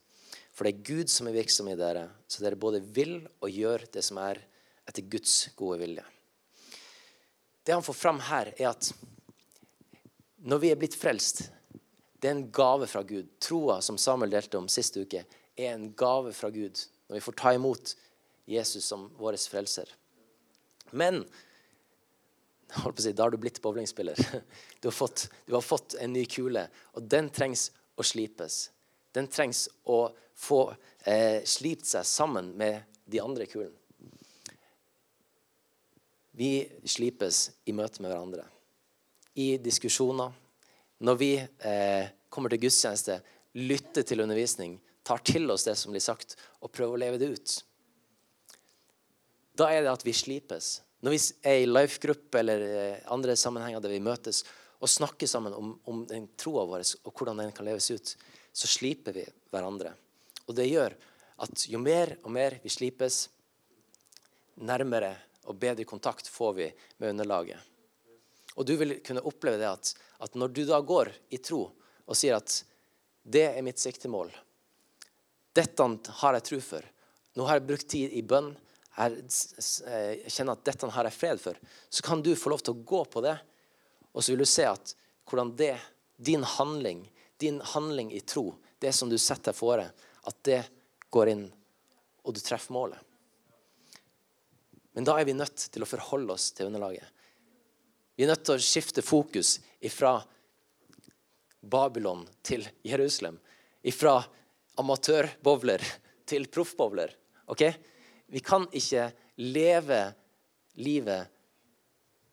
For 0.53 0.67
det 0.67 0.75
er 0.75 0.87
Gud 0.87 1.13
som 1.13 1.29
er 1.29 1.37
virksom 1.37 1.71
i 1.73 1.79
dere, 1.79 2.09
så 2.29 2.45
dere 2.45 2.61
både 2.61 2.83
vil 2.95 3.23
og 3.41 3.49
gjør 3.53 3.87
det 3.95 4.05
som 4.05 4.21
er 4.21 4.43
etter 4.89 5.07
Guds 5.09 5.49
gode 5.57 5.79
vilje. 5.81 6.05
Det 7.63 7.75
han 7.75 7.85
får 7.87 7.97
fram 7.97 8.21
her, 8.27 8.51
er 8.59 8.73
at 8.73 8.91
når 10.43 10.59
vi 10.59 10.73
er 10.73 10.79
blitt 10.81 10.99
frelst, 10.99 11.45
det 12.19 12.29
er 12.29 12.37
en 12.37 12.49
gave 12.55 12.87
fra 12.91 13.03
Gud. 13.07 13.31
Troa 13.43 13.81
som 13.83 13.99
Samuel 13.99 14.35
delte 14.35 14.59
om 14.59 14.69
sist 14.71 14.97
uke, 14.99 15.25
er 15.57 15.73
en 15.73 15.93
gave 15.99 16.33
fra 16.35 16.51
Gud 16.51 16.79
når 17.09 17.19
vi 17.19 17.25
får 17.25 17.39
ta 17.39 17.53
imot 17.55 17.95
Jesus 18.51 18.87
som 18.89 19.09
vår 19.19 19.39
frelser. 19.51 19.89
Men 20.93 21.23
si, 22.97 23.13
da 23.13 23.23
har 23.23 23.31
du 23.31 23.37
blitt 23.37 23.63
bowlingspiller. 23.63 24.19
Du 24.81 24.89
har, 24.89 24.93
fått, 24.93 25.29
du 25.47 25.55
har 25.55 25.61
fått 25.63 25.95
en 25.95 26.13
ny 26.13 26.25
kule, 26.27 26.65
og 26.97 27.05
den 27.07 27.29
trengs 27.31 27.69
å 27.95 28.03
slipes. 28.03 28.71
Den 29.15 29.29
trengs 29.31 29.69
å 29.85 30.09
få 30.35 30.75
eh, 31.07 31.45
slipt 31.47 31.87
seg 31.87 32.07
sammen 32.09 32.51
med 32.59 32.83
de 33.07 33.21
andre 33.23 33.47
kulene. 33.47 33.79
Vi 36.33 36.65
slipes 36.89 37.51
i 37.69 37.75
møte 37.77 38.03
med 38.03 38.11
hverandre. 38.11 38.47
I 39.39 39.59
diskusjoner. 39.63 40.33
Når 41.05 41.19
vi 41.21 41.33
eh, 41.39 42.09
kommer 42.33 42.51
til 42.51 42.65
gudstjeneste, 42.65 43.21
lytter 43.61 44.07
til 44.09 44.25
undervisning, 44.25 44.79
tar 45.05 45.23
til 45.23 45.51
oss 45.53 45.69
det 45.69 45.77
som 45.79 45.93
blir 45.93 46.03
sagt, 46.03 46.35
og 46.65 46.73
prøver 46.73 46.97
å 46.97 47.03
leve 47.05 47.21
det 47.21 47.35
ut 47.37 47.61
da 49.59 49.69
er 49.73 49.85
det 49.85 49.93
at 49.93 50.05
vi 50.07 50.15
slipes. 50.17 50.81
Når 51.03 51.15
vi 51.15 51.21
er 51.51 51.63
i 51.63 51.69
life-gruppe 51.69 52.41
eller 52.41 52.63
eh, 52.63 53.01
andre 53.13 53.37
sammenhenger 53.37 53.83
der 53.83 53.93
vi 53.93 54.03
møtes 54.03 54.45
og 54.83 54.91
snakker 54.91 55.29
sammen 55.31 55.55
om, 55.55 55.75
om 55.87 56.05
den 56.09 56.29
troa 56.39 56.65
vår 56.67 56.85
og 57.05 57.13
hvordan 57.13 57.43
den 57.43 57.53
kan 57.55 57.67
leves 57.67 57.91
ut, 57.91 58.15
så 58.53 58.71
sliper 58.71 59.15
vi 59.17 59.27
hverandre. 59.53 59.93
Og 60.47 60.57
det 60.59 60.71
gjør 60.71 60.95
at 61.43 61.67
jo 61.71 61.81
mer 61.83 62.17
og 62.23 62.33
mer 62.35 62.59
vi 62.63 62.71
slipes, 62.73 63.27
nærmere 64.63 65.15
og 65.49 65.59
bedre 65.59 65.87
kontakt 65.89 66.29
får 66.31 66.53
vi 66.59 66.69
med 66.99 67.15
underlaget. 67.15 67.59
Og 68.55 68.67
du 68.69 68.75
vil 68.77 68.99
kunne 69.05 69.25
oppleve 69.27 69.59
det 69.59 69.71
at, 69.71 69.93
at 70.23 70.35
når 70.39 70.53
du 70.53 70.65
da 70.69 70.81
går 70.85 71.11
i 71.33 71.41
tro 71.43 71.65
og 71.73 72.19
sier 72.19 72.37
at 72.37 72.59
det 73.23 73.47
er 73.49 73.65
mitt 73.65 73.81
siktemål, 73.81 74.31
dette 75.57 75.89
har 76.21 76.37
jeg 76.37 76.47
tro 76.49 76.61
for, 76.65 76.85
nå 77.37 77.47
har 77.49 77.59
jeg 77.59 77.69
brukt 77.69 77.89
tid 77.89 78.13
i 78.13 78.23
bønn, 78.25 78.53
eh, 78.97 80.29
kjenner 80.29 80.53
at 80.53 80.65
dette 80.67 80.91
har 80.95 81.09
jeg 81.09 81.17
fred 81.17 81.41
for, 81.41 81.59
så 81.89 82.05
kan 82.05 82.23
du 82.23 82.35
få 82.37 82.53
lov 82.53 82.65
til 82.65 82.75
å 82.75 82.85
gå 82.87 83.05
på 83.13 83.23
det. 83.25 83.37
Og 84.13 84.23
så 84.23 84.33
vil 84.33 84.45
du 84.45 84.49
se 84.49 84.67
at 84.69 84.95
hvordan 85.29 85.55
det, 85.57 85.77
din 86.17 86.45
handling, 86.45 87.07
din 87.41 87.61
handling 87.73 88.13
i 88.13 88.21
tro, 88.21 88.53
det 88.79 88.93
som 88.93 89.09
du 89.09 89.17
setter 89.19 89.53
deg 89.53 89.59
fore, 89.59 89.87
at 90.29 90.37
det 90.47 90.61
går 91.13 91.33
inn, 91.33 91.47
og 92.23 92.37
du 92.37 92.41
treffer 92.43 92.75
målet. 92.75 92.99
Men 94.93 95.09
da 95.09 95.17
er 95.19 95.25
vi 95.25 95.35
nødt 95.37 95.71
til 95.73 95.85
å 95.85 95.89
forholde 95.89 96.35
oss 96.35 96.51
til 96.53 96.69
underlaget. 96.69 97.07
Vi 98.17 98.27
er 98.27 98.33
nødt 98.35 98.45
til 98.45 98.59
å 98.59 98.63
skifte 98.63 99.05
fokus 99.05 99.57
fra 99.95 100.19
Babylon 101.63 102.27
til 102.45 102.67
Jerusalem. 102.85 103.39
Fra 103.97 104.19
amatørbowler 104.79 105.83
til 106.29 106.45
proffbowler. 106.53 107.15
Okay? 107.51 107.73
Vi 108.33 108.41
kan 108.41 108.65
ikke 108.73 109.11
leve 109.45 110.01
livet 110.81 111.29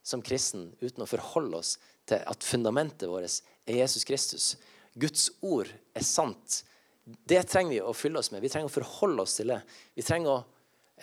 som 0.05 0.23
kristen 0.23 0.69
uten 0.79 1.03
å 1.03 1.09
forholde 1.09 1.59
oss 1.59 1.75
til 2.09 2.23
at 2.23 2.45
fundamentet 2.45 3.09
vårt 3.11 3.41
er 3.67 3.81
Jesus 3.81 4.07
Kristus. 4.07 4.53
Guds 4.99 5.27
ord 5.45 5.69
er 5.93 6.05
sant. 6.05 6.63
Det 7.03 7.41
trenger 7.49 7.75
vi 7.75 7.81
å 7.83 7.95
fylle 7.95 8.21
oss 8.21 8.31
med. 8.31 8.41
Vi 8.41 8.51
trenger 8.51 8.71
å 8.71 8.77
forholde 8.79 9.25
oss 9.25 9.37
til 9.39 9.51
det. 9.53 9.59
Vi 9.97 10.05
trenger 10.05 10.31
å 10.31 10.39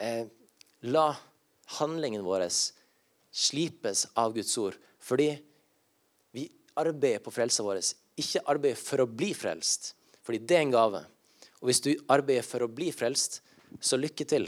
eh, 0.01 0.25
la 0.89 1.11
handlingen 1.79 2.25
vår 2.27 2.47
slipes 2.51 4.07
av 4.15 4.35
Guds 4.37 4.57
ord. 4.59 4.77
Fordi 5.03 5.31
vi 6.35 6.49
arbeider 6.79 7.23
på 7.25 7.35
frelsa 7.35 7.67
vår. 7.67 7.83
Ikke 8.17 8.45
arbeider 8.49 8.81
for 8.81 9.05
å 9.05 9.11
bli 9.11 9.33
frelst, 9.37 9.93
fordi 10.25 10.41
det 10.43 10.59
er 10.59 10.65
en 10.65 10.75
gave. 10.75 11.03
Og 11.61 11.71
hvis 11.71 11.83
du 11.85 11.93
arbeider 12.13 12.47
for 12.47 12.65
å 12.65 12.73
bli 12.73 12.91
frelst, 12.95 13.43
så 13.81 13.99
lykke 14.01 14.25
til. 14.29 14.47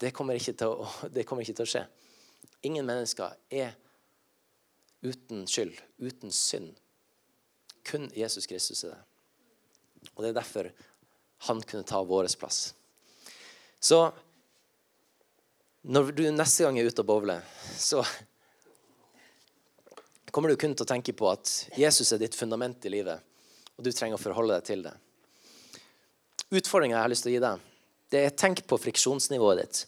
Det 0.00 0.10
kommer, 0.10 0.38
å, 0.66 0.88
det 1.10 1.24
kommer 1.24 1.44
ikke 1.44 1.56
til 1.60 1.66
å, 1.66 1.70
skje. 1.70 1.84
Ingen 2.66 2.86
mennesker 2.88 3.36
er 3.54 3.74
uten 5.04 5.44
skyld, 5.48 5.76
uten 6.00 6.32
synd. 6.34 6.74
Kun 7.84 8.08
Jesus 8.16 8.48
Kristus 8.48 8.84
er 8.86 8.94
det. 8.94 9.02
Og 10.14 10.24
det 10.24 10.32
er 10.32 10.38
derfor 10.40 10.70
han 11.48 11.60
kunne 11.64 11.86
ta 11.86 12.00
vår 12.04 12.28
plass. 12.40 12.72
Så 13.80 14.00
når 15.84 16.14
du 16.16 16.22
neste 16.32 16.64
gang 16.64 16.78
er 16.80 16.88
ute 16.88 17.04
og 17.04 17.08
bowler, 17.08 17.44
så 17.76 18.00
kommer 20.32 20.48
du 20.48 20.56
kun 20.56 20.72
til 20.72 20.86
å 20.86 20.88
tenke 20.88 21.12
på 21.12 21.28
at 21.28 21.50
Jesus 21.76 22.14
er 22.14 22.22
ditt 22.22 22.36
fundament 22.36 22.84
i 22.88 22.92
livet, 22.92 23.20
og 23.76 23.84
du 23.84 23.92
trenger 23.92 24.16
å 24.16 24.22
forholde 24.22 24.56
deg 24.56 24.64
til 24.66 24.86
det. 24.86 24.94
Utfordringa 26.54 26.96
jeg 26.96 27.02
har 27.02 27.12
lyst 27.12 27.26
til 27.26 27.34
å 27.34 27.36
gi 27.36 27.44
deg, 27.44 27.68
det 28.14 28.22
er 28.22 28.36
tenk 28.38 28.62
på 28.70 28.78
friksjonsnivået 28.78 29.60
ditt. 29.62 29.80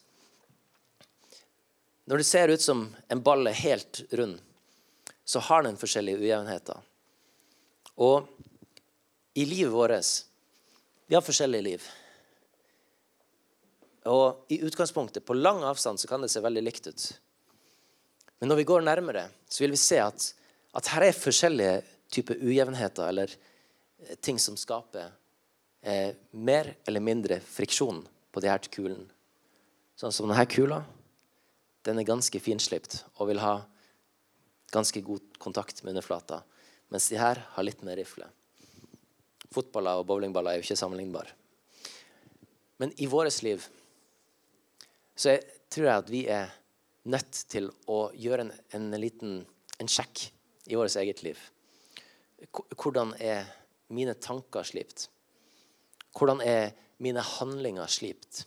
Når 2.10 2.22
det 2.22 2.26
ser 2.26 2.50
ut 2.50 2.62
som 2.62 2.88
en 3.10 3.22
ball 3.22 3.46
er 3.46 3.58
helt 3.58 4.02
rund, 4.18 4.38
så 5.26 5.42
har 5.42 5.62
den 5.62 5.78
forskjellige 5.78 6.22
ujevnheter. 6.22 6.80
Og 8.02 8.26
i 9.34 9.44
livet 9.46 9.72
vårt 9.72 10.24
Vi 11.06 11.14
har 11.14 11.22
forskjellige 11.22 11.62
liv. 11.62 11.82
Og 14.10 14.46
i 14.48 14.58
utgangspunktet, 14.62 15.24
på 15.24 15.34
lang 15.34 15.62
avstand, 15.62 16.00
så 16.00 16.08
kan 16.08 16.20
det 16.20 16.30
se 16.30 16.40
veldig 16.40 16.62
likt 16.62 16.86
ut. 16.86 17.04
Men 18.38 18.48
når 18.48 18.56
vi 18.56 18.64
går 18.64 18.80
nærmere, 18.80 19.28
så 19.48 19.62
vil 19.62 19.70
vi 19.70 19.78
se 19.78 20.00
at, 20.02 20.34
at 20.74 20.90
her 20.94 21.06
er 21.06 21.14
forskjellige 21.14 21.82
typer 22.10 22.42
ujevnheter, 22.42 23.06
eller 23.08 23.30
ting 24.20 24.38
som 24.38 24.58
skaper 24.58 25.12
eh, 25.82 26.14
mer 26.30 26.74
eller 26.86 27.00
mindre 27.00 27.40
friksjon 27.40 28.02
på 28.36 28.42
de 28.44 28.50
her 28.52 28.60
kulene. 28.68 29.08
Sånn 29.96 30.12
som 30.12 30.28
denne 30.28 30.44
kula. 30.44 30.82
Den 31.88 31.96
er 31.96 32.04
ganske 32.04 32.36
finslipt 32.42 32.98
og 33.16 33.30
vil 33.30 33.40
ha 33.40 33.62
ganske 34.74 35.00
god 35.00 35.24
kontakt 35.40 35.80
med 35.80 35.94
underflata. 35.94 36.42
Mens 36.92 37.08
de 37.08 37.16
her 37.16 37.40
har 37.54 37.64
litt 37.64 37.80
mer 37.86 37.96
rifle. 37.96 38.28
Fotballer 39.54 40.02
og 40.02 40.10
bowlingballer 40.10 40.52
er 40.52 40.60
jo 40.60 40.66
ikke 40.66 40.76
sammenlignbare. 40.76 41.32
Men 42.76 42.92
i 43.00 43.08
vårt 43.08 43.40
liv 43.46 43.64
så 45.16 45.32
jeg, 45.32 45.46
tror 45.72 45.88
jeg 45.88 46.04
at 46.04 46.12
vi 46.12 46.24
er 46.28 46.52
nødt 47.08 47.38
til 47.48 47.70
å 47.88 48.10
gjøre 48.12 48.44
en, 48.44 48.52
en 48.76 49.00
liten 49.00 49.38
en 49.80 49.88
sjekk 49.88 50.26
i 50.68 50.76
vårt 50.76 50.96
eget 51.00 51.22
liv. 51.24 51.40
Hvordan 52.76 53.14
er 53.16 53.48
mine 53.88 54.12
tanker 54.20 54.66
slipt? 54.68 55.08
Hvordan 56.12 56.44
er 56.44 56.74
mine 57.02 57.22
handlinger 57.24 57.90
slipt? 57.90 58.44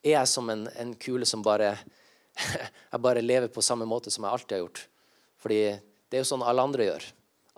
Er 0.00 0.16
jeg 0.16 0.30
som 0.32 0.48
en, 0.52 0.66
en 0.80 0.94
kule 0.96 1.28
som 1.28 1.42
bare 1.44 1.74
jeg 2.92 3.02
bare 3.04 3.24
lever 3.24 3.52
på 3.52 3.64
samme 3.64 3.88
måte 3.88 4.12
som 4.12 4.24
jeg 4.24 4.32
alltid 4.32 4.56
har 4.56 4.64
gjort? 4.64 4.84
Fordi 5.40 5.60
det 6.10 6.18
er 6.18 6.24
jo 6.24 6.30
sånn 6.32 6.44
alle 6.46 6.64
andre 6.64 6.86
gjør. 6.88 7.08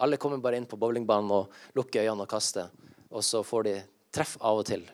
Alle 0.02 0.18
kommer 0.18 0.42
bare 0.42 0.58
inn 0.58 0.66
på 0.68 0.78
bowlingbanen 0.80 1.30
og 1.34 1.78
lukker 1.78 2.02
øynene 2.02 2.26
og 2.26 2.30
kaster. 2.30 2.70
Og 3.12 3.24
så 3.26 3.42
får 3.46 3.68
de 3.68 3.76
treff 4.14 4.34
av 4.40 4.62
og 4.62 4.66
til. 4.68 4.84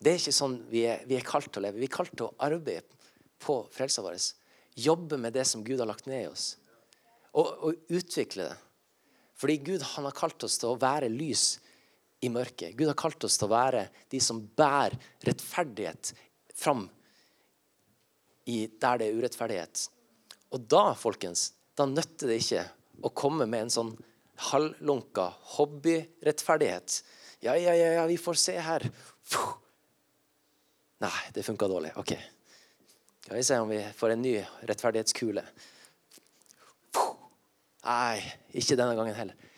Det 0.00 0.14
er 0.14 0.20
ikke 0.22 0.32
sånn 0.32 0.56
vi 0.70 0.86
er, 0.88 1.02
vi 1.08 1.18
er 1.18 1.26
kalt 1.26 1.50
til 1.52 1.60
å 1.60 1.66
leve. 1.66 1.80
Vi 1.82 1.88
er 1.90 1.92
kalt 1.92 2.14
til 2.14 2.30
å 2.30 2.34
arbeide 2.40 2.88
på 3.40 3.60
frelsa 3.74 4.04
vår. 4.04 4.16
Jobbe 4.80 5.18
med 5.20 5.36
det 5.36 5.44
som 5.48 5.64
Gud 5.66 5.80
har 5.82 5.88
lagt 5.90 6.08
ned 6.08 6.24
i 6.24 6.30
oss. 6.30 6.54
Og, 7.36 7.46
og 7.46 7.92
utvikle 7.92 8.48
det. 8.48 8.56
Fordi 9.40 9.56
Gud 9.64 9.82
han 9.94 10.06
har 10.06 10.16
kalt 10.16 10.44
oss 10.44 10.58
til 10.60 10.74
å 10.74 10.78
være 10.80 11.08
lys 11.08 11.54
i 12.20 12.28
mørket. 12.28 12.76
Gud 12.76 12.90
har 12.90 12.98
kalt 13.00 13.24
oss 13.24 13.38
til 13.40 13.48
å 13.48 13.54
være 13.54 13.86
de 14.12 14.20
som 14.20 14.42
bærer 14.44 14.98
rettferdighet 15.24 16.12
fram 16.60 16.88
der 18.50 18.98
det 18.98 19.06
er 19.06 19.18
urettferdighet. 19.18 19.82
Og 20.50 20.64
da, 20.66 20.90
folkens, 20.98 21.52
da 21.78 21.86
nytter 21.86 22.32
det 22.32 22.40
ikke 22.42 22.64
å 23.06 23.12
komme 23.14 23.46
med 23.46 23.66
en 23.66 23.72
sånn 23.74 23.92
halvlunka 24.50 25.28
hobbyrettferdighet. 25.56 27.00
Ja, 27.44 27.54
ja, 27.56 27.74
ja, 27.76 27.92
ja, 28.00 28.06
vi 28.10 28.18
får 28.20 28.40
se 28.40 28.56
her. 28.60 28.86
Puh. 29.30 29.52
Nei, 31.00 31.12
det 31.32 31.46
funka 31.46 31.68
dårlig. 31.70 31.94
OK. 32.00 32.16
Skal 33.24 33.38
vi 33.38 33.46
se 33.46 33.60
om 33.62 33.70
vi 33.70 33.80
får 33.96 34.16
en 34.16 34.24
ny 34.24 34.34
rettferdighetskule. 34.68 35.44
Puh. 36.96 37.19
Nei, 37.84 38.20
ikke 38.52 38.76
denne 38.76 38.96
gangen 38.98 39.16
heller. 39.16 39.48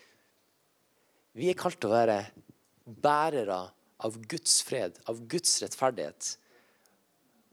Vi 1.32 1.48
er 1.50 1.58
kalt 1.58 1.80
til 1.80 1.90
å 1.90 1.96
være 1.96 2.18
bærere 2.84 3.64
av 4.02 4.18
Guds 4.28 4.60
fred, 4.66 4.98
av 5.08 5.20
Guds 5.30 5.56
rettferdighet. 5.62 6.36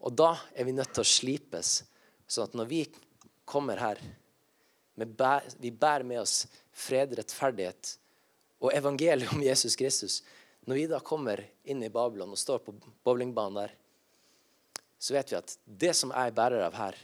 Og 0.06 0.16
da 0.16 0.34
er 0.56 0.68
vi 0.68 0.76
nødt 0.76 0.94
til 0.96 1.06
å 1.06 1.10
slipes, 1.10 1.72
sånn 2.30 2.50
at 2.50 2.58
når 2.58 2.70
vi 2.70 2.84
kommer 3.50 3.82
her 3.82 4.02
Vi 5.00 5.72
bærer 5.72 6.04
med 6.04 6.20
oss 6.20 6.42
fred, 6.76 7.14
rettferdighet 7.16 7.94
og 8.60 8.74
evangeliet 8.76 9.32
om 9.32 9.40
Jesus 9.40 9.78
Kristus. 9.80 10.18
Når 10.68 10.76
vi 10.76 10.88
da 10.92 11.00
kommer 11.00 11.40
inn 11.64 11.80
i 11.86 11.92
Babylon 11.94 12.34
og 12.36 12.42
står 12.42 12.60
på 12.66 12.74
bowlingbanen 13.08 13.62
der, 13.62 13.72
så 15.00 15.16
vet 15.16 15.32
vi 15.32 15.38
at 15.40 15.56
det 15.64 15.94
som 15.96 16.12
jeg 16.12 16.34
er 16.34 16.36
bærer 16.36 16.66
av 16.66 16.76
her, 16.76 17.00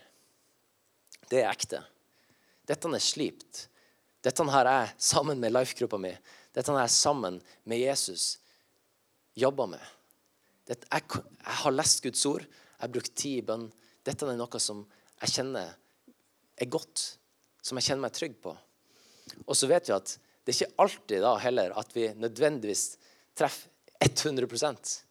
det 1.32 1.40
er 1.40 1.54
ekte. 1.54 1.80
Dette 2.66 2.90
er 2.90 3.04
slipt. 3.04 3.68
Dette 4.26 4.46
har 4.50 4.70
jeg 4.70 4.94
sammen 4.98 5.40
med 5.42 5.54
life-gruppa 5.54 6.00
mi, 6.02 6.14
dette 6.56 6.72
har 6.72 6.86
jeg 6.86 6.96
sammen 6.96 7.38
med 7.68 7.82
Jesus 7.82 8.40
jobba 9.38 9.68
med. 9.76 9.82
Dette, 10.66 10.88
jeg, 10.90 11.04
jeg, 11.14 11.58
har 11.62 11.76
lest 11.76 12.02
Guds 12.02 12.24
ord, 12.26 12.46
jeg 12.46 12.82
har 12.82 12.94
brukt 12.94 13.14
tid 13.14 13.42
i 13.42 13.46
bønn. 13.46 13.68
Dette 14.06 14.26
er 14.26 14.40
noe 14.40 14.62
som 14.62 14.82
jeg 15.22 15.36
kjenner 15.36 15.76
er 16.56 16.72
godt, 16.72 17.04
som 17.62 17.78
jeg 17.78 17.90
kjenner 17.90 18.06
meg 18.08 18.16
trygg 18.16 18.38
på. 18.42 18.54
Og 19.46 19.58
så 19.58 19.68
vet 19.70 19.90
vi 19.90 19.96
at 19.96 20.16
det 20.16 20.54
er 20.54 20.58
ikke 20.60 20.84
alltid 20.86 21.24
da 21.26 21.34
heller 21.42 21.74
at 21.80 21.94
vi 21.96 22.08
nødvendigvis 22.18 22.86
treffer 23.38 23.72
100% 24.06 25.02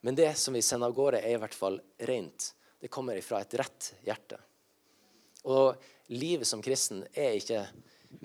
Men 0.00 0.16
det 0.16 0.30
som 0.40 0.54
vi 0.56 0.62
sender 0.64 0.88
av 0.88 0.96
gårde, 0.96 1.20
er 1.20 1.36
i 1.36 1.40
hvert 1.40 1.54
fall 1.54 1.76
rent. 2.08 2.46
Det 2.80 2.88
kommer 2.88 3.18
ifra 3.20 3.42
et 3.44 3.54
rett 3.60 3.90
hjerte. 4.06 4.38
Og 5.44 5.76
livet 6.10 6.48
som 6.48 6.62
kristen 6.62 7.04
er 7.14 7.38
ikke 7.38 7.62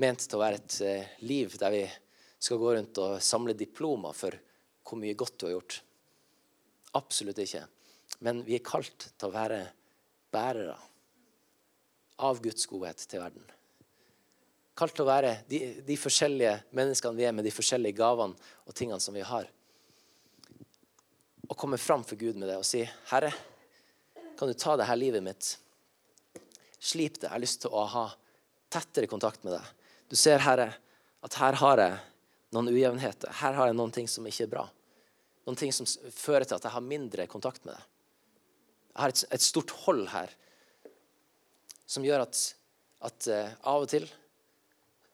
ment 0.01 0.25
til 0.25 0.37
å 0.37 0.41
være 0.41 0.59
et 0.61 0.77
eh, 0.81 1.13
liv 1.25 1.53
der 1.61 1.73
vi 1.73 1.83
skal 2.41 2.59
gå 2.61 2.73
rundt 2.75 3.01
og 3.01 3.23
samle 3.23 3.55
diplomer 3.57 4.15
for 4.17 4.37
hvor 4.85 5.01
mye 5.01 5.17
godt 5.17 5.37
du 5.39 5.47
har 5.47 5.55
gjort. 5.55 5.79
Absolutt 6.97 7.41
ikke. 7.41 7.63
Men 8.25 8.43
vi 8.45 8.57
er 8.57 8.65
kalt 8.65 9.09
til 9.13 9.27
å 9.27 9.33
være 9.33 9.59
bærere 10.33 10.77
av 12.25 12.39
Guds 12.41 12.67
godhet 12.69 13.01
til 13.09 13.21
verden. 13.21 13.43
Kalt 14.75 14.95
til 14.95 15.05
å 15.05 15.09
være 15.09 15.35
de, 15.49 15.59
de 15.87 15.97
forskjellige 15.99 16.55
menneskene 16.75 17.17
vi 17.17 17.27
er 17.27 17.35
med 17.35 17.47
de 17.47 17.53
forskjellige 17.53 17.97
gavene 17.99 18.35
og 18.65 18.75
tingene 18.75 19.01
som 19.03 19.15
vi 19.15 19.23
har. 19.25 19.47
Og 21.45 21.57
komme 21.59 21.79
fram 21.79 22.03
for 22.03 22.19
Gud 22.19 22.39
med 22.39 22.49
det 22.49 22.57
og 22.57 22.65
si, 22.67 22.81
'Herre, 23.11 23.31
kan 24.35 24.49
du 24.49 24.53
ta 24.57 24.75
det 24.75 24.89
her 24.89 24.99
livet 24.99 25.23
mitt?' 25.23 25.55
Slip 26.79 27.19
det. 27.19 27.27
Jeg 27.27 27.33
har 27.33 27.43
lyst 27.43 27.61
til 27.63 27.73
å 27.73 27.85
ha 27.91 28.05
tettere 28.71 29.09
kontakt 29.09 29.43
med 29.45 29.55
deg. 29.55 29.73
Du 30.11 30.15
ser, 30.19 30.43
Herre, 30.43 30.71
at 31.25 31.37
her 31.41 31.57
har 31.61 31.81
jeg 31.81 31.97
noen 32.55 32.71
ujevnheter. 32.71 33.31
Her 33.41 33.57
har 33.57 33.71
jeg 33.71 33.77
noen 33.77 33.93
ting 33.95 34.09
som 34.11 34.25
ikke 34.27 34.45
er 34.45 34.51
bra. 34.51 34.65
Noen 35.45 35.59
ting 35.59 35.73
som 35.75 35.87
fører 36.13 36.47
til 36.47 36.57
at 36.57 36.65
jeg 36.65 36.73
har 36.75 36.85
mindre 36.85 37.27
kontakt 37.31 37.65
med 37.65 37.75
deg. 37.75 37.87
Jeg 38.95 39.03
har 39.03 39.13
et, 39.13 39.23
et 39.35 39.43
stort 39.43 39.73
hold 39.83 40.05
her 40.13 40.31
som 41.85 42.05
gjør 42.05 42.23
at, 42.23 42.39
at 43.05 43.27
uh, 43.29 43.49
av 43.69 43.83
og 43.85 43.91
til 43.91 44.07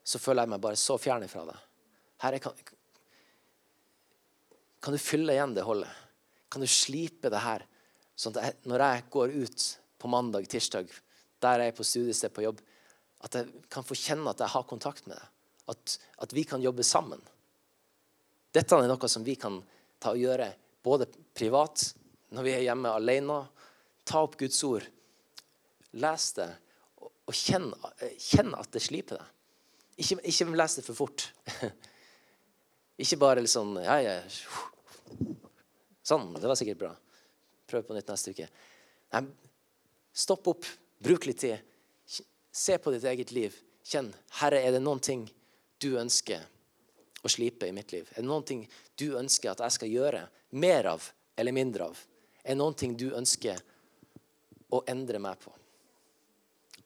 så 0.08 0.20
føler 0.22 0.46
jeg 0.46 0.54
meg 0.54 0.64
bare 0.64 0.80
så 0.80 0.98
fjern 1.02 1.28
fra 1.32 1.44
deg. 1.48 1.66
Herre, 2.22 2.40
kan, 2.44 2.56
kan, 4.82 4.96
du 4.96 5.02
fylle 5.02 5.36
igjen 5.36 5.56
det 5.58 5.66
holdet? 5.66 5.92
Kan 6.52 6.64
du 6.64 6.70
slipe 6.70 7.32
det 7.34 7.42
her? 7.42 7.66
Sånn 8.20 8.36
at 8.36 8.46
jeg, 8.46 8.60
når 8.70 8.86
jeg 8.86 9.06
går 9.14 9.36
ut 9.42 9.68
på 10.02 10.12
mandag, 10.12 10.48
tirsdag, 10.52 10.92
der 11.42 11.64
jeg 11.64 11.72
er 11.72 11.78
på 11.78 11.86
studiested 11.88 12.34
på 12.36 12.46
jobb, 12.46 12.62
at 13.22 13.38
jeg 13.38 13.66
kan 13.72 13.86
få 13.86 13.98
kjenne 13.98 14.32
at 14.32 14.42
jeg 14.42 14.54
har 14.54 14.68
kontakt 14.70 15.08
med 15.08 15.18
deg. 15.18 15.28
At, 15.72 15.98
at 16.26 16.34
vi 16.36 16.44
kan 16.48 16.64
jobbe 16.64 16.84
sammen. 16.84 17.22
Dette 18.52 18.76
er 18.76 18.90
noe 18.90 19.10
som 19.12 19.24
vi 19.24 19.38
kan 19.40 19.62
ta 20.02 20.16
og 20.16 20.20
gjøre 20.20 20.50
både 20.84 21.08
privat, 21.38 21.86
når 22.34 22.48
vi 22.48 22.56
er 22.56 22.66
hjemme 22.66 22.92
alene. 22.98 23.38
Ta 24.08 24.24
opp 24.26 24.36
Guds 24.40 24.60
ord 24.68 24.88
Les 26.00 26.26
det 26.38 26.48
og 27.28 27.36
kjenn, 27.36 27.68
kjenn 28.16 28.54
at 28.56 28.72
det 28.72 28.82
sliper 28.84 29.20
deg. 29.20 29.32
Ikke, 30.02 30.18
ikke 30.24 30.48
les 30.56 30.76
det 30.80 30.84
for 30.86 30.98
fort. 30.98 31.26
ikke 33.02 33.20
bare 33.20 33.44
litt 33.44 33.52
sånn 33.52 33.76
ja, 33.84 33.98
ja. 34.02 34.16
Sånn. 36.02 36.32
Det 36.36 36.48
var 36.48 36.58
sikkert 36.60 36.80
bra. 36.82 36.92
Prøv 37.70 37.86
på 37.88 37.96
nytt 37.96 38.10
neste 38.12 38.34
uke. 38.34 38.48
Nei, 39.12 39.22
stopp 40.16 40.48
opp. 40.52 40.68
Bruk 41.02 41.26
litt 41.26 41.42
tid. 41.42 41.62
Se 42.52 42.78
på 42.78 42.94
ditt 42.94 43.08
eget 43.10 43.32
liv. 43.36 43.56
Kjenn. 43.88 44.12
Herre, 44.42 44.62
er 44.62 44.76
det 44.76 44.84
noen 44.84 45.02
ting 45.02 45.26
du 45.82 45.96
ønsker 45.98 46.44
å 47.22 47.32
slipe 47.32 47.68
i 47.68 47.74
mitt 47.76 47.94
liv? 47.96 48.10
Er 48.14 48.22
det 48.22 48.30
noen 48.30 48.46
ting 48.46 48.68
du 49.00 49.16
ønsker 49.18 49.54
at 49.54 49.64
jeg 49.66 49.78
skal 49.78 49.96
gjøre 49.96 50.28
mer 50.62 50.92
av 50.94 51.08
eller 51.40 51.56
mindre 51.56 51.90
av? 51.90 52.06
Er 52.44 52.54
det 52.54 52.62
noen 52.62 52.78
ting 52.78 52.94
du 52.98 53.10
ønsker 53.18 53.58
å 54.72 54.84
endre 54.90 55.20
meg 55.22 55.42
på? 55.42 55.54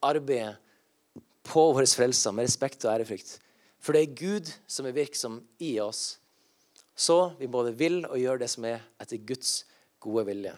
arbeide 0.06 0.56
på 1.46 1.72
vår 1.74 1.88
frelse 1.90 2.32
med 2.34 2.48
respekt 2.48 2.86
og 2.86 2.94
ærefrykt. 2.96 3.38
For 3.80 3.94
det 3.94 4.02
er 4.02 4.18
Gud 4.18 4.50
som 4.68 4.88
er 4.88 4.96
virksom 4.98 5.40
i 5.62 5.76
oss. 5.82 6.18
Så 6.96 7.36
vi 7.40 7.50
både 7.52 7.76
vil 7.76 8.04
og 8.08 8.20
gjør 8.20 8.42
det 8.42 8.50
som 8.52 8.66
er 8.66 8.82
etter 9.02 9.22
Guds 9.22 9.66
gode 10.02 10.26
vilje. 10.30 10.56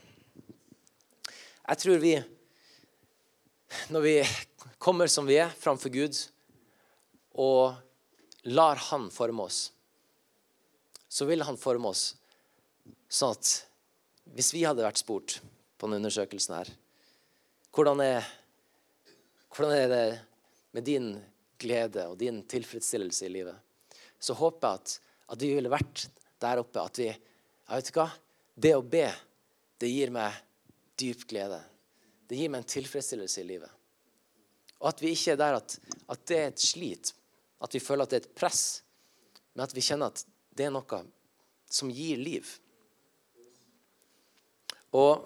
Jeg 1.68 1.82
tror 1.84 2.00
vi, 2.00 2.14
når 3.92 4.02
vi 4.04 4.16
kommer 4.78 5.10
som 5.12 5.28
vi 5.28 5.40
er 5.42 5.54
framfor 5.60 5.94
Gud, 5.94 6.18
og 7.38 7.76
lar 8.48 8.80
Han 8.90 9.10
forme 9.14 9.46
oss, 9.46 9.72
så 11.08 11.28
vil 11.30 11.44
Han 11.46 11.60
forme 11.60 11.92
oss 11.92 12.16
sånn 13.08 13.36
at 13.36 13.54
hvis 14.36 14.52
vi 14.56 14.66
hadde 14.68 14.84
vært 14.84 15.00
spurt 15.00 15.38
på 15.78 15.88
denne 15.88 16.02
undersøkelsen 16.02 16.58
her 16.58 16.72
Hvordan 17.72 18.02
er 18.04 18.26
hvordan 19.54 19.74
er 19.74 19.88
det 19.90 20.20
med 20.76 20.86
din 20.86 21.06
glede 21.58 22.04
og 22.12 22.18
din 22.20 22.44
tilfredsstillelse 22.46 23.26
i 23.26 23.32
livet? 23.32 23.56
Så 24.20 24.36
håper 24.38 24.68
jeg 24.68 24.82
at, 24.82 24.92
at 25.34 25.42
vi 25.42 25.54
ville 25.56 25.72
vært 25.72 26.04
der 26.42 26.62
oppe 26.62 26.84
at 26.84 27.00
vi 27.02 27.08
jeg 27.08 27.80
vet 27.82 27.90
hva, 27.96 28.06
Det 28.54 28.74
å 28.78 28.84
be, 28.86 29.08
det 29.78 29.90
gir 29.90 30.12
meg 30.14 30.34
dyp 30.98 31.26
glede. 31.30 31.60
Det 32.28 32.40
gir 32.40 32.52
meg 32.52 32.64
en 32.64 32.72
tilfredsstillelse 32.76 33.42
i 33.42 33.48
livet. 33.48 33.72
Og 34.82 34.92
at 34.92 35.02
vi 35.02 35.14
ikke 35.16 35.34
er 35.34 35.40
der 35.40 35.58
at, 35.58 35.78
at 36.12 36.26
det 36.30 36.38
er 36.38 36.52
et 36.52 36.64
slit 36.64 37.14
at 37.64 37.74
vi 37.74 37.82
føler 37.82 38.06
at 38.06 38.14
det 38.14 38.20
er 38.20 38.26
et 38.28 38.36
press, 38.38 38.64
men 39.56 39.66
at 39.66 39.74
vi 39.74 39.82
kjenner 39.82 40.12
at 40.12 40.24
det 40.58 40.68
er 40.68 40.74
noe 40.74 41.00
som 41.74 41.90
gir 41.94 42.20
liv. 42.22 42.50
Og 44.96 45.26